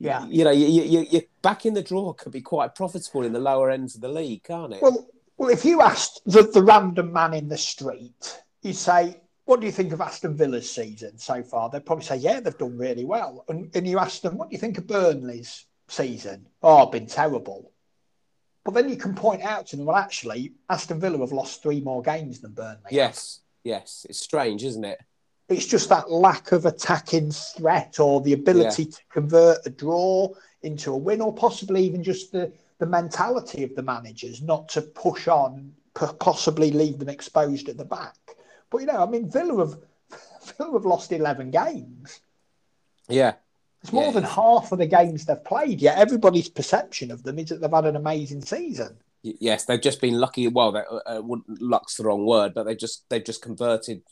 yeah, 0.00 0.26
you 0.26 0.44
know, 0.44 0.50
you, 0.50 0.66
you, 0.66 1.06
you 1.10 1.22
back 1.42 1.66
in 1.66 1.74
the 1.74 1.82
draw 1.82 2.14
could 2.14 2.32
be 2.32 2.40
quite 2.40 2.74
profitable 2.74 3.22
in 3.22 3.34
the 3.34 3.38
lower 3.38 3.70
ends 3.70 3.94
of 3.94 4.00
the 4.00 4.08
league, 4.08 4.42
can't 4.42 4.72
it? 4.72 4.80
Well, 4.80 5.06
well, 5.36 5.50
if 5.50 5.62
you 5.64 5.82
asked 5.82 6.22
the, 6.24 6.42
the 6.42 6.62
random 6.62 7.12
man 7.12 7.34
in 7.34 7.48
the 7.48 7.58
street, 7.58 8.42
you 8.62 8.72
say, 8.72 9.20
"What 9.44 9.60
do 9.60 9.66
you 9.66 9.72
think 9.72 9.92
of 9.92 10.00
Aston 10.00 10.36
Villa's 10.36 10.70
season 10.70 11.18
so 11.18 11.42
far?" 11.42 11.68
They'd 11.68 11.84
probably 11.84 12.06
say, 12.06 12.16
"Yeah, 12.16 12.40
they've 12.40 12.56
done 12.56 12.78
really 12.78 13.04
well." 13.04 13.44
And, 13.48 13.70
and 13.76 13.86
you 13.86 13.98
ask 13.98 14.22
them, 14.22 14.38
"What 14.38 14.48
do 14.48 14.54
you 14.54 14.58
think 14.58 14.78
of 14.78 14.86
Burnley's 14.86 15.66
season?" 15.88 16.46
Oh, 16.62 16.86
been 16.86 17.06
terrible. 17.06 17.70
But 18.64 18.72
then 18.72 18.88
you 18.88 18.96
can 18.96 19.14
point 19.14 19.42
out 19.42 19.66
to 19.68 19.76
them, 19.76 19.86
well, 19.86 19.96
actually, 19.96 20.52
Aston 20.68 21.00
Villa 21.00 21.18
have 21.18 21.32
lost 21.32 21.62
three 21.62 21.80
more 21.80 22.02
games 22.02 22.40
than 22.40 22.52
Burnley. 22.52 22.90
Yes, 22.90 23.40
yes, 23.64 24.04
it's 24.08 24.20
strange, 24.20 24.64
isn't 24.64 24.84
it? 24.84 24.98
It's 25.50 25.66
just 25.66 25.88
that 25.88 26.10
lack 26.10 26.52
of 26.52 26.64
attacking 26.64 27.32
threat 27.32 27.98
or 27.98 28.20
the 28.20 28.34
ability 28.34 28.84
yeah. 28.84 28.90
to 28.90 29.00
convert 29.10 29.66
a 29.66 29.70
draw 29.70 30.28
into 30.62 30.92
a 30.92 30.96
win, 30.96 31.20
or 31.20 31.34
possibly 31.34 31.84
even 31.84 32.04
just 32.04 32.30
the, 32.30 32.52
the 32.78 32.86
mentality 32.86 33.64
of 33.64 33.74
the 33.74 33.82
managers 33.82 34.40
not 34.40 34.68
to 34.70 34.82
push 34.82 35.26
on, 35.26 35.72
possibly 35.94 36.70
leave 36.70 37.00
them 37.00 37.08
exposed 37.08 37.68
at 37.68 37.76
the 37.76 37.84
back. 37.84 38.16
But 38.70 38.78
you 38.78 38.86
know, 38.86 39.02
I 39.02 39.06
mean, 39.06 39.28
Villa 39.28 39.58
have 39.58 39.78
Villa 40.56 40.72
have 40.74 40.84
lost 40.84 41.10
eleven 41.10 41.50
games. 41.50 42.20
Yeah, 43.08 43.34
it's 43.82 43.92
more 43.92 44.04
yeah. 44.04 44.12
than 44.12 44.22
half 44.22 44.70
of 44.70 44.78
the 44.78 44.86
games 44.86 45.24
they've 45.24 45.44
played. 45.44 45.80
Yet 45.80 45.98
everybody's 45.98 46.48
perception 46.48 47.10
of 47.10 47.24
them 47.24 47.40
is 47.40 47.48
that 47.48 47.60
they've 47.60 47.70
had 47.70 47.86
an 47.86 47.96
amazing 47.96 48.42
season. 48.42 48.98
Yes, 49.22 49.64
they've 49.64 49.80
just 49.80 50.00
been 50.00 50.20
lucky. 50.20 50.46
Well, 50.46 50.76
uh, 50.76 51.00
uh 51.06 51.22
luck's 51.48 51.96
the 51.96 52.04
wrong 52.04 52.24
word, 52.24 52.54
but 52.54 52.64
they 52.64 52.76
just 52.76 53.08
they've 53.08 53.24
just 53.24 53.42
converted 53.42 54.02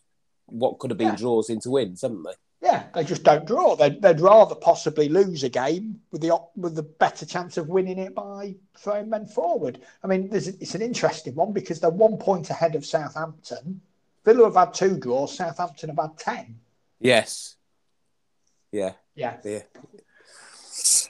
what 0.49 0.79
could 0.79 0.91
have 0.91 0.99
been 0.99 1.09
yeah. 1.09 1.17
draws 1.17 1.51
into 1.51 1.71
wins, 1.71 2.03
haven't 2.03 2.25
they? 2.25 2.33
Yeah, 2.61 2.87
they 2.93 3.05
just 3.05 3.23
don't 3.23 3.47
draw. 3.47 3.77
They'd, 3.77 4.03
they'd 4.03 4.21
rather 4.21 4.57
possibly 4.57 5.09
lose 5.09 5.45
a 5.45 5.49
game 5.49 6.01
with 6.11 6.23
the 6.23 6.37
with 6.57 6.75
the 6.75 6.83
better 6.83 7.25
chance 7.25 7.57
of 7.57 7.69
winning 7.69 7.99
it 7.99 8.15
by 8.15 8.57
throwing 8.77 9.09
men 9.09 9.27
forward. 9.27 9.81
I 10.03 10.09
mean, 10.09 10.29
there's 10.29 10.49
it's 10.49 10.75
an 10.75 10.83
interesting 10.83 11.35
one 11.37 11.53
because 11.53 11.79
they're 11.79 11.91
one 11.91 12.17
point 12.17 12.51
ahead 12.51 12.75
of 12.75 12.85
Southampton. 12.85 13.81
Villa 14.25 14.45
have 14.45 14.57
had 14.57 14.75
two 14.75 14.99
draws. 14.99 15.37
Southampton 15.37 15.91
have 15.91 15.99
had 15.99 16.19
ten. 16.19 16.59
Yes. 16.99 17.57
Yeah. 18.73 18.93
Yeah. 19.15 19.37
Yeah. 19.45 19.63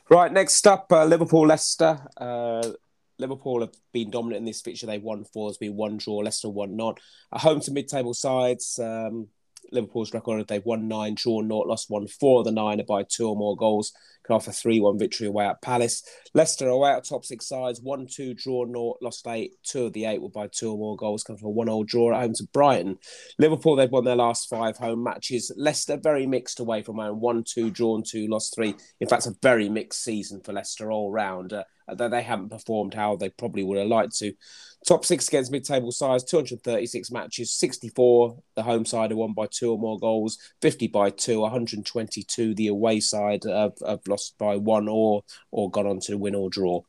Right, 0.09 0.33
next 0.33 0.67
up, 0.67 0.91
uh, 0.93 1.05
Liverpool 1.05 1.47
Leicester. 1.47 1.99
Uh, 2.17 2.71
Liverpool 3.19 3.61
have 3.61 3.75
been 3.93 4.11
dominant 4.11 4.41
in 4.41 4.45
this 4.45 4.61
fixture. 4.61 4.87
They've 4.87 5.03
won 5.03 5.25
four, 5.25 5.49
there's 5.49 5.59
been 5.59 5.77
one 5.77 5.97
draw, 5.97 6.19
Leicester 6.19 6.49
one 6.49 6.77
not. 6.77 7.01
At 7.33 7.41
home 7.41 7.61
to 7.61 7.73
mid 7.73 7.89
table 7.89 8.15
sides, 8.15 8.79
um, 8.79 9.29
Liverpool's 9.73 10.15
record, 10.15 10.47
they've 10.49 10.65
won 10.65 10.89
nine, 10.89 11.15
drawn 11.15 11.49
naught, 11.49 11.67
lost 11.67 11.91
one. 11.91 12.07
Four 12.07 12.41
of 12.41 12.45
the 12.45 12.53
nine 12.53 12.81
are 12.81 12.85
by 12.85 13.03
two 13.03 13.29
or 13.29 13.37
more 13.37 13.57
goals. 13.57 13.93
Can 14.25 14.37
offer 14.37 14.53
3 14.53 14.81
1 14.81 14.99
victory 14.99 15.27
away 15.27 15.47
at 15.47 15.63
Palace. 15.63 16.03
Leicester 16.35 16.69
away 16.69 16.91
at 16.91 17.05
top 17.05 17.25
six 17.25 17.49
sides, 17.49 17.81
1 17.81 18.07
2, 18.09 18.35
draw 18.35 18.65
naught, 18.65 18.99
lost 19.01 19.27
eight. 19.27 19.53
Two 19.63 19.87
of 19.87 19.95
the 19.95 20.05
eight 20.05 20.21
were 20.21 20.29
by 20.29 20.49
two 20.49 20.71
or 20.73 20.77
more 20.77 20.97
goals. 20.97 21.25
Come 21.25 21.37
from 21.37 21.49
a 21.49 21.51
1 21.51 21.67
0 21.67 21.85
draw 21.85 22.15
at 22.15 22.21
home 22.21 22.35
to 22.35 22.45
Brighton. 22.53 22.99
Liverpool, 23.39 23.77
they've 23.77 23.91
won 23.91 24.05
their 24.05 24.17
last 24.17 24.49
five 24.51 24.77
home 24.77 25.03
matches. 25.03 25.51
Leicester, 25.57 25.97
very 25.97 26.27
mixed 26.27 26.61
away 26.61 26.83
from 26.83 26.97
home 26.97 27.21
1 27.21 27.45
2, 27.45 27.71
drawn 27.71 28.03
two, 28.03 28.27
lost 28.27 28.55
three. 28.55 28.75
In 29.01 29.09
fact, 29.09 29.27
a 29.27 29.35
very 29.43 29.69
mixed 29.69 30.03
season 30.05 30.41
for 30.43 30.53
Leicester 30.53 30.93
all 30.93 31.11
round. 31.11 31.53
Uh, 31.55 31.65
though 31.95 32.09
they 32.09 32.23
haven't 32.23 32.51
performed 32.51 32.95
how 32.95 33.17
they 33.17 33.29
probably 33.31 33.65
would 33.65 33.79
have 33.79 33.89
liked 33.89 34.17
to. 34.19 34.33
Top 34.87 35.05
six 35.05 35.27
against 35.27 35.51
mid-table 35.51 35.91
sides, 35.91 36.25
236 36.25 37.11
matches, 37.11 37.53
64 37.53 38.39
the 38.55 38.63
home 38.63 38.85
side 38.85 39.11
have 39.11 39.19
won 39.19 39.33
by 39.33 39.47
two 39.47 39.73
or 39.73 39.79
more 39.79 39.99
goals, 39.99 40.39
50 40.63 40.87
by 40.89 41.11
two, 41.11 41.41
122 41.41 42.55
the 42.55 42.69
away 42.69 43.01
side 43.01 43.43
have, 43.45 43.73
have 43.87 44.07
lost 44.07 44.39
by 44.39 44.57
one 44.57 44.89
or 44.89 45.25
or 45.51 45.71
gone 45.71 45.87
on 45.87 46.01
to 46.01 46.17
win 46.17 46.35
or 46.35 46.49
draw. 46.49 46.83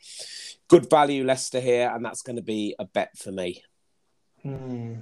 Good 0.67 0.89
value 0.89 1.23
Leicester 1.23 1.59
here, 1.59 1.91
and 1.93 2.05
that's 2.05 2.21
going 2.21 2.35
to 2.35 2.43
be 2.43 2.75
a 2.77 2.85
bet 2.85 3.17
for 3.17 3.31
me. 3.31 3.63
Hmm. 4.43 4.95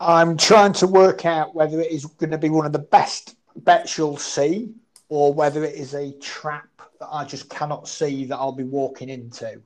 I'm 0.00 0.36
trying 0.36 0.72
to 0.74 0.86
work 0.86 1.26
out 1.26 1.54
whether 1.54 1.80
it 1.80 1.90
is 1.90 2.06
going 2.06 2.30
to 2.30 2.38
be 2.38 2.50
one 2.50 2.66
of 2.66 2.72
the 2.72 2.78
best 2.78 3.36
bets 3.56 3.98
you'll 3.98 4.16
see, 4.16 4.72
or 5.08 5.32
whether 5.32 5.64
it 5.64 5.74
is 5.74 5.94
a 5.94 6.12
trap 6.18 6.68
that 7.00 7.08
I 7.10 7.24
just 7.24 7.48
cannot 7.48 7.88
see 7.88 8.24
that 8.26 8.36
I'll 8.36 8.52
be 8.52 8.64
walking 8.64 9.08
into. 9.08 9.60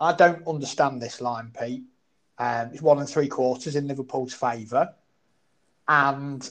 I 0.00 0.12
don't 0.12 0.46
understand 0.46 1.00
this 1.00 1.20
line, 1.20 1.52
Pete. 1.58 1.84
Um, 2.38 2.70
it's 2.72 2.82
one 2.82 2.98
and 2.98 3.08
three 3.08 3.28
quarters 3.28 3.74
in 3.74 3.88
Liverpool's 3.88 4.32
favour, 4.32 4.94
and 5.88 6.48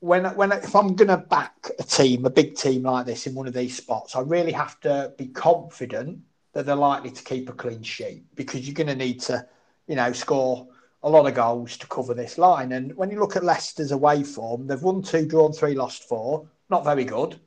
when 0.00 0.24
when 0.34 0.50
if 0.50 0.74
I'm 0.74 0.96
going 0.96 1.08
to 1.08 1.16
back 1.16 1.70
a 1.78 1.84
team, 1.84 2.26
a 2.26 2.30
big 2.30 2.56
team 2.56 2.82
like 2.82 3.06
this 3.06 3.28
in 3.28 3.34
one 3.34 3.46
of 3.46 3.54
these 3.54 3.76
spots, 3.76 4.16
I 4.16 4.20
really 4.20 4.50
have 4.50 4.80
to 4.80 5.12
be 5.16 5.26
confident 5.28 6.18
that 6.52 6.66
they're 6.66 6.74
likely 6.74 7.10
to 7.12 7.22
keep 7.22 7.48
a 7.48 7.52
clean 7.52 7.82
sheet 7.82 8.24
because 8.34 8.66
you're 8.66 8.74
going 8.74 8.88
to 8.88 8.96
need 8.96 9.20
to, 9.20 9.46
you 9.86 9.94
know, 9.94 10.12
score 10.12 10.66
a 11.04 11.08
lot 11.08 11.26
of 11.26 11.34
goals 11.34 11.76
to 11.76 11.86
cover 11.86 12.14
this 12.14 12.36
line. 12.36 12.72
And 12.72 12.94
when 12.96 13.10
you 13.10 13.20
look 13.20 13.36
at 13.36 13.44
Leicester's 13.44 13.92
away 13.92 14.24
form, 14.24 14.66
they've 14.66 14.82
won 14.82 15.02
two, 15.02 15.26
drawn 15.26 15.52
three, 15.52 15.74
lost 15.74 16.08
four. 16.08 16.48
Not 16.68 16.84
very 16.84 17.04
good, 17.04 17.38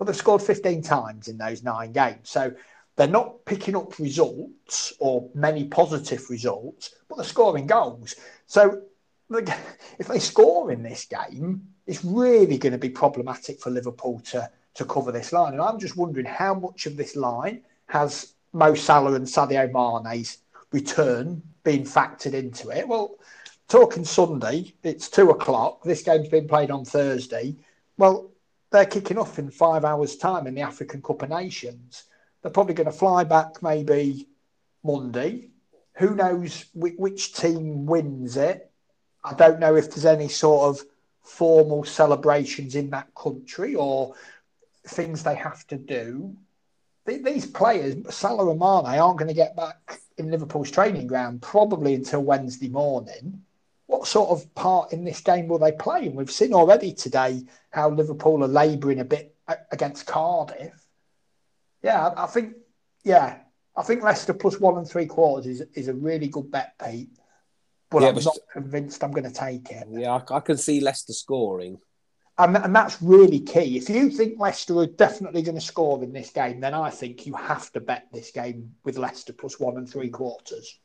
but 0.00 0.06
they've 0.06 0.16
scored 0.16 0.40
15 0.40 0.80
times 0.80 1.28
in 1.28 1.36
those 1.36 1.62
nine 1.62 1.92
games. 1.92 2.30
So 2.30 2.54
they're 2.96 3.06
not 3.06 3.44
picking 3.44 3.76
up 3.76 3.98
results 3.98 4.94
or 4.98 5.28
many 5.34 5.64
positive 5.64 6.30
results, 6.30 6.94
but 7.06 7.16
they're 7.16 7.24
scoring 7.26 7.66
goals. 7.66 8.14
So 8.46 8.80
if 9.30 10.08
they 10.08 10.18
score 10.18 10.72
in 10.72 10.82
this 10.82 11.04
game, 11.04 11.60
it's 11.86 12.02
really 12.02 12.56
going 12.56 12.72
to 12.72 12.78
be 12.78 12.88
problematic 12.88 13.60
for 13.60 13.68
Liverpool 13.68 14.20
to, 14.30 14.50
to 14.72 14.84
cover 14.86 15.12
this 15.12 15.34
line. 15.34 15.52
And 15.52 15.60
I'm 15.60 15.78
just 15.78 15.98
wondering 15.98 16.24
how 16.24 16.54
much 16.54 16.86
of 16.86 16.96
this 16.96 17.14
line 17.14 17.60
has 17.88 18.32
Mo 18.54 18.74
Salah 18.74 19.12
and 19.12 19.26
Sadio 19.26 19.70
Mane's 20.02 20.38
return 20.72 21.42
been 21.62 21.82
factored 21.82 22.32
into 22.32 22.70
it? 22.70 22.88
Well, 22.88 23.16
talking 23.68 24.06
Sunday, 24.06 24.72
it's 24.82 25.10
two 25.10 25.28
o'clock. 25.28 25.82
This 25.82 26.02
game's 26.02 26.30
been 26.30 26.48
played 26.48 26.70
on 26.70 26.86
Thursday. 26.86 27.54
Well, 27.98 28.30
they're 28.70 28.86
kicking 28.86 29.18
off 29.18 29.38
in 29.38 29.50
five 29.50 29.84
hours' 29.84 30.16
time 30.16 30.46
in 30.46 30.54
the 30.54 30.62
African 30.62 31.02
Cup 31.02 31.22
of 31.22 31.30
Nations. 31.30 32.04
They're 32.42 32.52
probably 32.52 32.74
going 32.74 32.86
to 32.86 32.92
fly 32.92 33.24
back 33.24 33.62
maybe 33.62 34.28
Monday. 34.84 35.48
Who 35.94 36.14
knows 36.14 36.64
which, 36.74 37.34
team 37.34 37.86
wins 37.86 38.36
it? 38.36 38.70
I 39.24 39.34
don't 39.34 39.60
know 39.60 39.76
if 39.76 39.90
there's 39.90 40.06
any 40.06 40.28
sort 40.28 40.68
of 40.68 40.86
formal 41.22 41.84
celebrations 41.84 42.74
in 42.74 42.90
that 42.90 43.14
country 43.14 43.74
or 43.74 44.14
things 44.86 45.22
they 45.22 45.34
have 45.34 45.66
to 45.66 45.76
do. 45.76 46.36
These 47.04 47.46
players, 47.46 48.14
Salah 48.14 48.50
and 48.50 48.60
Mane, 48.60 48.98
aren't 48.98 49.18
going 49.18 49.28
to 49.28 49.34
get 49.34 49.56
back 49.56 50.00
in 50.16 50.30
Liverpool's 50.30 50.70
training 50.70 51.06
ground 51.06 51.42
probably 51.42 51.94
until 51.94 52.22
Wednesday 52.22 52.68
morning. 52.68 53.42
What 53.90 54.06
sort 54.06 54.30
of 54.30 54.54
part 54.54 54.92
in 54.92 55.04
this 55.04 55.20
game 55.20 55.48
will 55.48 55.58
they 55.58 55.72
play? 55.72 56.06
And 56.06 56.14
we've 56.14 56.30
seen 56.30 56.54
already 56.54 56.92
today 56.92 57.42
how 57.70 57.90
Liverpool 57.90 58.44
are 58.44 58.48
labouring 58.48 59.00
a 59.00 59.04
bit 59.04 59.34
against 59.72 60.06
Cardiff. 60.06 60.86
Yeah, 61.82 62.12
I 62.16 62.26
think, 62.26 62.54
yeah, 63.04 63.38
I 63.76 63.82
think 63.82 64.02
Leicester 64.02 64.34
plus 64.34 64.60
one 64.60 64.78
and 64.78 64.88
three 64.88 65.06
quarters 65.06 65.46
is, 65.46 65.62
is 65.74 65.88
a 65.88 65.94
really 65.94 66.28
good 66.28 66.50
bet, 66.50 66.74
Pete 66.84 67.10
but 67.90 68.02
yeah, 68.02 68.08
I'm 68.08 68.14
but 68.14 68.24
not 68.24 68.38
convinced 68.52 69.02
I'm 69.02 69.10
going 69.10 69.30
to 69.30 69.32
take 69.32 69.70
it. 69.70 69.86
Yeah, 69.90 70.20
I, 70.30 70.36
I 70.36 70.40
can 70.40 70.56
see 70.56 70.80
Leicester 70.80 71.12
scoring. 71.12 71.78
And, 72.38 72.56
and 72.56 72.74
that's 72.74 73.02
really 73.02 73.40
key. 73.40 73.76
If 73.76 73.90
you 73.90 74.10
think 74.10 74.38
Leicester 74.38 74.78
are 74.78 74.86
definitely 74.86 75.42
going 75.42 75.56
to 75.56 75.60
score 75.60 76.02
in 76.02 76.12
this 76.12 76.30
game, 76.30 76.60
then 76.60 76.72
I 76.72 76.88
think 76.88 77.26
you 77.26 77.34
have 77.34 77.70
to 77.72 77.80
bet 77.80 78.06
this 78.12 78.30
game 78.30 78.74
with 78.84 78.96
Leicester 78.96 79.32
plus 79.32 79.60
one 79.60 79.76
and 79.76 79.88
three 79.88 80.08
quarters. 80.08 80.78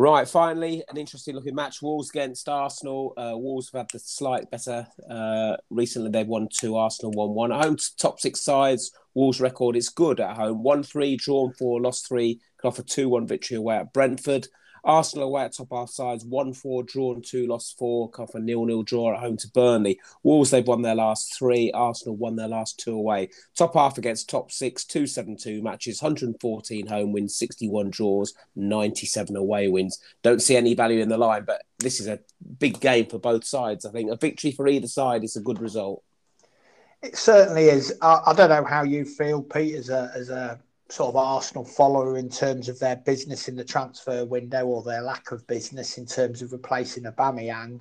Right, 0.00 0.28
finally, 0.28 0.84
an 0.88 0.96
interesting 0.96 1.34
looking 1.34 1.56
match. 1.56 1.82
Wolves 1.82 2.10
against 2.10 2.48
Arsenal. 2.48 3.14
Uh, 3.16 3.32
Wolves 3.34 3.68
have 3.72 3.80
had 3.80 3.90
the 3.92 3.98
slight 3.98 4.48
better 4.48 4.86
uh, 5.10 5.56
recently. 5.70 6.08
They've 6.08 6.24
won 6.24 6.46
two, 6.52 6.76
Arsenal 6.76 7.10
won 7.10 7.30
one. 7.30 7.50
At 7.50 7.64
home 7.64 7.76
to 7.76 7.96
top 7.96 8.20
six 8.20 8.40
sides, 8.40 8.92
Wolves' 9.14 9.40
record 9.40 9.74
is 9.74 9.88
good 9.88 10.20
at 10.20 10.36
home. 10.36 10.62
1 10.62 10.84
3, 10.84 11.16
drawn 11.16 11.52
4, 11.52 11.80
lost 11.80 12.06
3, 12.06 12.40
can 12.60 12.68
offer 12.68 12.84
2 12.84 13.08
1 13.08 13.26
victory 13.26 13.56
away 13.56 13.78
at 13.78 13.92
Brentford. 13.92 14.46
Arsenal 14.84 15.28
away 15.28 15.44
at 15.44 15.54
top 15.54 15.68
half 15.70 15.90
sides, 15.90 16.24
1 16.24 16.52
4, 16.52 16.82
drawn 16.84 17.22
2, 17.22 17.46
lost 17.46 17.78
4, 17.78 18.10
come 18.10 18.26
from 18.26 18.44
nil 18.44 18.64
nil 18.64 18.82
draw 18.82 19.14
at 19.14 19.20
home 19.20 19.36
to 19.36 19.48
Burnley. 19.48 20.00
Wolves, 20.22 20.50
they've 20.50 20.66
won 20.66 20.82
their 20.82 20.94
last 20.94 21.36
three. 21.36 21.70
Arsenal 21.72 22.16
won 22.16 22.36
their 22.36 22.48
last 22.48 22.78
two 22.78 22.94
away. 22.94 23.30
Top 23.56 23.74
half 23.74 23.98
against 23.98 24.28
top 24.28 24.50
six, 24.50 24.84
2 24.84 25.06
7 25.06 25.36
2 25.36 25.62
matches, 25.62 26.02
114 26.02 26.86
home 26.86 27.12
wins, 27.12 27.36
61 27.36 27.90
draws, 27.90 28.34
97 28.56 29.36
away 29.36 29.68
wins. 29.68 29.98
Don't 30.22 30.42
see 30.42 30.56
any 30.56 30.74
value 30.74 31.00
in 31.00 31.08
the 31.08 31.18
line, 31.18 31.44
but 31.44 31.62
this 31.78 32.00
is 32.00 32.06
a 32.06 32.20
big 32.58 32.80
game 32.80 33.06
for 33.06 33.18
both 33.18 33.44
sides. 33.44 33.84
I 33.84 33.90
think 33.90 34.10
a 34.10 34.16
victory 34.16 34.52
for 34.52 34.68
either 34.68 34.88
side 34.88 35.24
is 35.24 35.36
a 35.36 35.40
good 35.40 35.60
result. 35.60 36.02
It 37.02 37.16
certainly 37.16 37.66
is. 37.66 37.94
I, 38.02 38.20
I 38.26 38.32
don't 38.34 38.50
know 38.50 38.64
how 38.64 38.82
you 38.82 39.04
feel, 39.04 39.42
Pete, 39.42 39.76
as 39.76 39.88
a, 39.88 40.10
as 40.14 40.30
a 40.30 40.60
sort 40.88 41.10
of 41.10 41.16
Arsenal 41.16 41.64
follower 41.64 42.16
in 42.16 42.30
terms 42.30 42.68
of 42.68 42.78
their 42.78 42.96
business 42.96 43.48
in 43.48 43.56
the 43.56 43.64
transfer 43.64 44.24
window 44.24 44.66
or 44.66 44.82
their 44.82 45.02
lack 45.02 45.32
of 45.32 45.46
business 45.46 45.98
in 45.98 46.06
terms 46.06 46.40
of 46.40 46.52
replacing 46.52 47.04
Aubameyang. 47.04 47.80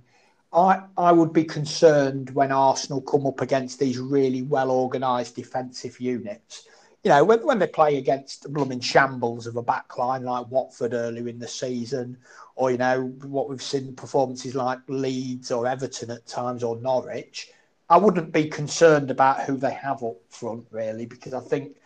I, 0.52 0.82
I 0.98 1.12
would 1.12 1.34
be 1.34 1.44
concerned 1.44 2.30
when 2.32 2.52
Arsenal 2.52 3.02
come 3.02 3.26
up 3.26 3.42
against 3.42 3.80
these 3.80 3.98
really 3.98 4.42
well 4.42 4.72
organised 4.72 5.36
defensive 5.36 6.00
units. 6.00 6.68
You 7.04 7.10
know, 7.12 7.24
when, 7.24 7.46
when 7.46 7.60
they 7.60 7.68
play 7.68 7.98
against 7.98 8.44
the 8.44 8.50
blooming 8.50 8.82
shambles 8.82 9.48
of 9.48 9.56
a 9.56 9.64
backline 9.64 10.24
like 10.24 10.50
Watford 10.50 10.94
earlier 10.94 11.28
in 11.28 11.40
the 11.40 11.48
season, 11.48 12.18
or, 12.56 12.72
you 12.72 12.78
know, 12.78 13.14
what 13.24 13.50
we've 13.50 13.62
seen 13.62 13.96
performances 13.96 14.56
like 14.56 14.80
Leeds 14.88 15.52
or 15.52 15.68
Everton 15.68 16.12
at 16.12 16.26
times 16.26 16.64
or 16.64 16.76
Norwich, 16.78 17.52
I 17.90 17.98
wouldn't 17.98 18.34
be 18.34 18.50
concerned 18.50 19.12
about 19.12 19.44
who 19.44 19.58
they 19.58 19.74
have 19.74 20.04
up 20.04 20.18
front, 20.30 20.66
really, 20.72 21.06
because 21.06 21.34
I 21.34 21.40
think 21.40 21.78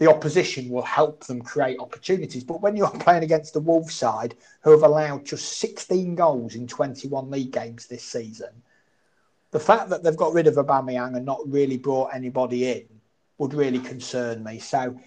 the 0.00 0.08
opposition 0.08 0.70
will 0.70 0.82
help 0.82 1.24
them 1.24 1.42
create 1.42 1.78
opportunities. 1.78 2.42
But 2.42 2.62
when 2.62 2.74
you're 2.74 2.90
playing 3.00 3.22
against 3.22 3.52
the 3.52 3.60
Wolves 3.60 3.94
side, 3.94 4.34
who 4.62 4.70
have 4.70 4.82
allowed 4.82 5.26
just 5.26 5.58
16 5.58 6.14
goals 6.14 6.54
in 6.54 6.66
21 6.66 7.30
league 7.30 7.52
games 7.52 7.86
this 7.86 8.02
season, 8.02 8.48
the 9.50 9.60
fact 9.60 9.90
that 9.90 10.02
they've 10.02 10.16
got 10.16 10.32
rid 10.32 10.46
of 10.46 10.54
Aubameyang 10.54 11.16
and 11.16 11.26
not 11.26 11.40
really 11.44 11.76
brought 11.76 12.14
anybody 12.14 12.70
in 12.70 12.86
would 13.36 13.52
really 13.52 13.78
concern 13.78 14.42
me. 14.42 14.58
So 14.58 14.98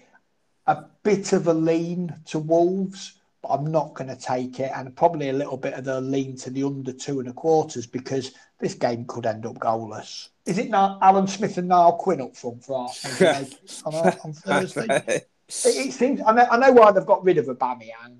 a 0.68 0.84
bit 1.02 1.32
of 1.32 1.48
a 1.48 1.54
lean 1.54 2.14
to 2.26 2.38
Wolves, 2.38 3.14
but 3.42 3.48
I'm 3.48 3.72
not 3.72 3.94
going 3.94 4.10
to 4.10 4.16
take 4.16 4.60
it, 4.60 4.70
and 4.76 4.94
probably 4.94 5.30
a 5.30 5.32
little 5.32 5.56
bit 5.56 5.74
of 5.74 5.84
the 5.84 6.00
lean 6.00 6.36
to 6.36 6.50
the 6.50 6.62
under 6.62 6.92
two 6.92 7.18
and 7.18 7.28
a 7.28 7.32
quarters 7.32 7.86
because 7.86 8.30
this 8.60 8.74
game 8.74 9.04
could 9.06 9.26
end 9.26 9.46
up 9.46 9.58
goalless. 9.58 10.28
Is 10.46 10.58
it 10.58 10.70
not 10.70 10.98
Alan 11.02 11.26
Smith 11.26 11.58
and 11.58 11.68
Niall 11.68 11.96
Quinn 11.96 12.20
up 12.20 12.36
front 12.36 12.64
for 12.64 12.78
Arsenal 12.78 13.46
on, 13.86 13.94
on, 14.24 14.32
Thursday? 14.32 14.86
it, 15.06 15.28
it, 15.48 15.92
seems. 15.92 16.20
I 16.26 16.32
know, 16.32 16.46
I 16.50 16.56
know 16.56 16.72
why 16.72 16.92
they've 16.92 17.06
got 17.06 17.24
rid 17.24 17.38
of 17.38 17.46
Aubameyang, 17.46 18.16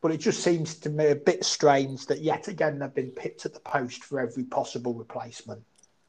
but 0.00 0.12
it 0.12 0.18
just 0.18 0.42
seems 0.42 0.76
to 0.76 0.90
me 0.90 1.08
a 1.08 1.16
bit 1.16 1.44
strange 1.44 2.06
that 2.06 2.20
yet 2.20 2.48
again 2.48 2.78
they've 2.78 2.94
been 2.94 3.10
picked 3.10 3.46
at 3.46 3.54
the 3.54 3.60
post 3.60 4.04
for 4.04 4.20
every 4.20 4.44
possible 4.44 4.94
replacement. 4.94 5.62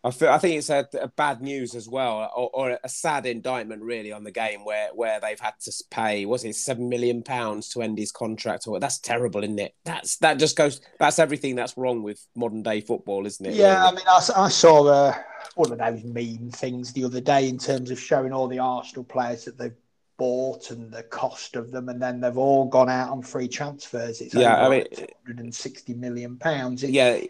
I 0.04 0.10
feel 0.10 0.30
I 0.30 0.40
think 0.40 0.58
it's 0.58 0.70
a, 0.72 0.88
a 1.00 1.10
bad 1.10 1.42
news 1.42 1.76
as 1.76 1.88
well, 1.88 2.32
or, 2.36 2.50
or, 2.54 2.80
a 2.84 2.90
sad 2.90 3.28
indictment 3.28 3.84
really 3.84 4.12
on 4.12 4.24
the 4.24 4.32
game 4.32 4.66
where 4.66 4.90
where 4.96 5.20
they've 5.20 5.40
had 5.40 5.54
to 5.62 5.72
pay 5.92 6.26
was 6.26 6.44
it 6.44 6.56
seven 6.56 6.90
million 6.90 7.22
pounds 7.22 7.70
to 7.70 7.84
end 7.84 8.00
his 8.00 8.12
contract. 8.12 8.66
Or 8.68 8.80
that's 8.80 8.98
terrible, 8.98 9.44
isn't 9.44 9.60
it? 9.60 9.76
That's 9.86 10.18
that 10.18 10.40
just 10.40 10.58
goes. 10.58 10.82
That's 11.00 11.20
everything 11.20 11.56
that's 11.56 11.78
wrong 11.78 12.02
with 12.02 12.26
modern 12.36 12.64
day 12.64 12.82
football, 12.82 13.28
isn't 13.28 13.46
it? 13.46 13.54
Yeah, 13.54 13.76
really? 13.76 13.88
I 13.88 13.92
mean, 13.92 14.08
I, 14.08 14.46
I 14.46 14.50
saw 14.50 14.88
uh, 14.88 15.14
one 15.56 15.72
of 15.72 15.78
those 15.78 16.04
meme 16.04 16.50
things 16.50 16.94
the 16.94 17.04
other 17.04 17.22
day 17.22 17.48
in 17.48 17.60
terms 17.60 17.92
of 17.92 18.00
showing 18.00 18.34
all 18.34 18.48
the 18.48 18.60
Arsenal 18.60 19.04
players 19.04 19.46
that 19.46 19.60
they've 19.60 19.76
bought 20.18 20.72
and 20.72 20.92
the 20.92 21.04
cost 21.04 21.56
of 21.56 21.72
them, 21.72 21.90
and 21.90 22.02
then 22.02 22.22
they've 22.22 22.38
all 22.38 22.66
gone 22.66 22.90
out 22.90 23.12
on 23.12 23.22
free 23.22 23.48
transfers. 23.48 24.20
It's 24.20 24.34
yeah, 24.34 24.66
I 24.66 24.70
mean, 24.70 24.86
160 25.26 25.94
million 25.94 26.38
pounds. 26.38 26.84
Yeah, 26.84 27.22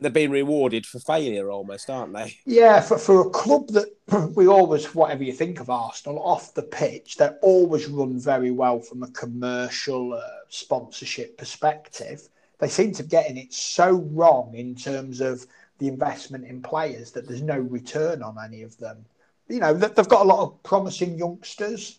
they're 0.00 0.10
being 0.10 0.30
rewarded 0.30 0.86
for 0.86 0.98
failure 0.98 1.50
almost, 1.50 1.90
aren't 1.90 2.12
they? 2.12 2.36
Yeah, 2.44 2.80
for, 2.80 2.98
for 2.98 3.26
a 3.26 3.30
club 3.30 3.68
that 3.68 3.94
we 4.34 4.46
always, 4.46 4.94
whatever 4.94 5.22
you 5.22 5.32
think 5.32 5.60
of 5.60 5.70
Arsenal, 5.70 6.22
off 6.22 6.54
the 6.54 6.62
pitch, 6.62 7.16
they're 7.16 7.38
always 7.42 7.86
run 7.86 8.18
very 8.18 8.50
well 8.50 8.80
from 8.80 9.02
a 9.02 9.10
commercial 9.10 10.14
uh, 10.14 10.22
sponsorship 10.48 11.36
perspective. 11.38 12.28
They 12.58 12.68
seem 12.68 12.92
to 12.92 13.02
be 13.02 13.08
getting 13.08 13.36
it 13.36 13.52
so 13.52 13.92
wrong 14.12 14.54
in 14.54 14.74
terms 14.74 15.20
of 15.20 15.46
the 15.78 15.88
investment 15.88 16.44
in 16.44 16.62
players 16.62 17.10
that 17.12 17.26
there's 17.26 17.42
no 17.42 17.58
return 17.58 18.22
on 18.22 18.36
any 18.42 18.62
of 18.62 18.76
them. 18.78 19.04
You 19.48 19.60
know, 19.60 19.74
they've 19.74 20.08
got 20.08 20.22
a 20.22 20.28
lot 20.28 20.42
of 20.42 20.62
promising 20.62 21.18
youngsters, 21.18 21.98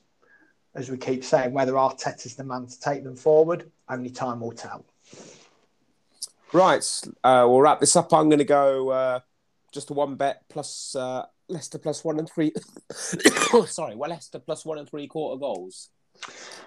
as 0.75 0.89
we 0.89 0.97
keep 0.97 1.23
saying. 1.23 1.51
Whether 1.51 1.73
Arteta's 1.73 2.35
the 2.35 2.43
man 2.43 2.67
to 2.67 2.79
take 2.79 3.03
them 3.03 3.15
forward, 3.15 3.69
only 3.89 4.09
time 4.09 4.39
will 4.39 4.53
tell. 4.53 4.85
Right, 6.53 6.83
uh, 7.23 7.45
we'll 7.47 7.61
wrap 7.61 7.79
this 7.79 7.95
up. 7.95 8.13
I'm 8.13 8.27
going 8.27 8.39
to 8.39 8.45
go 8.45 8.89
uh, 8.89 9.19
just 9.71 9.89
a 9.89 9.93
one 9.93 10.15
bet 10.15 10.43
plus 10.49 10.95
uh, 10.95 11.25
Leicester 11.47 11.77
plus 11.77 12.03
one 12.03 12.19
and 12.19 12.29
three. 12.29 12.51
Sorry, 12.93 13.95
well, 13.95 14.09
Leicester 14.09 14.39
plus 14.39 14.65
one 14.65 14.77
and 14.77 14.89
three 14.89 15.07
quarter 15.07 15.39
goals. 15.39 15.89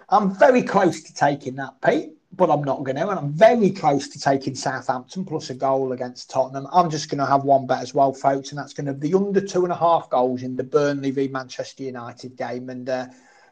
I'm 0.08 0.36
very 0.38 0.62
close 0.62 1.02
to 1.02 1.12
taking 1.12 1.56
that, 1.56 1.80
Pete, 1.84 2.14
but 2.32 2.50
I'm 2.50 2.64
not 2.64 2.82
going 2.82 2.96
to. 2.96 3.08
And 3.08 3.18
I'm 3.18 3.32
very 3.32 3.70
close 3.70 4.08
to 4.08 4.18
taking 4.18 4.54
Southampton 4.54 5.26
plus 5.26 5.50
a 5.50 5.54
goal 5.54 5.92
against 5.92 6.30
Tottenham. 6.30 6.66
I'm 6.72 6.88
just 6.90 7.10
going 7.10 7.18
to 7.18 7.26
have 7.26 7.44
one 7.44 7.66
bet 7.66 7.82
as 7.82 7.92
well, 7.92 8.14
folks, 8.14 8.50
and 8.50 8.58
that's 8.58 8.72
going 8.72 8.86
to 8.86 8.94
be 8.94 9.12
under 9.12 9.40
two 9.40 9.64
and 9.64 9.72
a 9.72 9.76
half 9.76 10.08
goals 10.08 10.42
in 10.42 10.56
the 10.56 10.64
Burnley 10.64 11.10
v 11.10 11.28
Manchester 11.28 11.82
United 11.82 12.36
game. 12.36 12.70
And, 12.70 12.88
uh, 12.88 13.06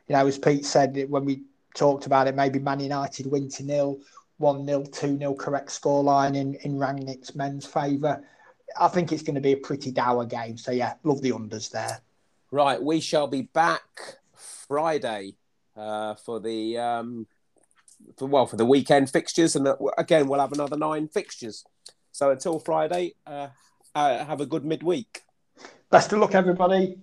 you 0.08 0.16
know, 0.16 0.26
as 0.26 0.38
Pete 0.38 0.64
said 0.64 1.06
when 1.10 1.26
we 1.26 1.42
talked 1.74 2.06
about 2.06 2.26
it, 2.26 2.34
maybe 2.34 2.58
Man 2.58 2.80
United 2.80 3.26
win 3.26 3.50
to 3.50 3.64
nil 3.64 4.00
1 4.42 4.66
0, 4.66 4.84
2 4.84 5.18
0 5.18 5.34
correct 5.34 5.68
scoreline 5.68 6.36
in, 6.36 6.54
in 6.56 6.74
Rangnick's 6.74 7.34
men's 7.34 7.64
favour. 7.64 8.22
I 8.78 8.88
think 8.88 9.12
it's 9.12 9.22
going 9.22 9.36
to 9.36 9.40
be 9.40 9.52
a 9.52 9.56
pretty 9.56 9.90
dour 9.90 10.26
game. 10.26 10.58
So, 10.58 10.72
yeah, 10.72 10.94
love 11.04 11.22
the 11.22 11.30
unders 11.30 11.70
there. 11.70 12.00
Right. 12.50 12.82
We 12.82 13.00
shall 13.00 13.28
be 13.28 13.42
back 13.42 14.18
Friday 14.34 15.36
uh, 15.76 16.16
for 16.16 16.40
the. 16.40 16.78
Um, 16.78 17.26
for, 18.16 18.26
well, 18.26 18.46
for 18.46 18.56
the 18.56 18.66
weekend 18.66 19.10
fixtures, 19.10 19.54
and 19.54 19.68
uh, 19.68 19.76
again, 19.96 20.26
we'll 20.26 20.40
have 20.40 20.52
another 20.52 20.76
nine 20.76 21.06
fixtures. 21.06 21.64
So 22.10 22.30
until 22.30 22.58
Friday, 22.58 23.14
uh, 23.26 23.48
uh, 23.94 24.24
have 24.24 24.40
a 24.40 24.46
good 24.46 24.64
midweek. 24.64 25.22
Best 25.88 26.12
of 26.12 26.18
luck, 26.18 26.34
everybody. 26.34 26.98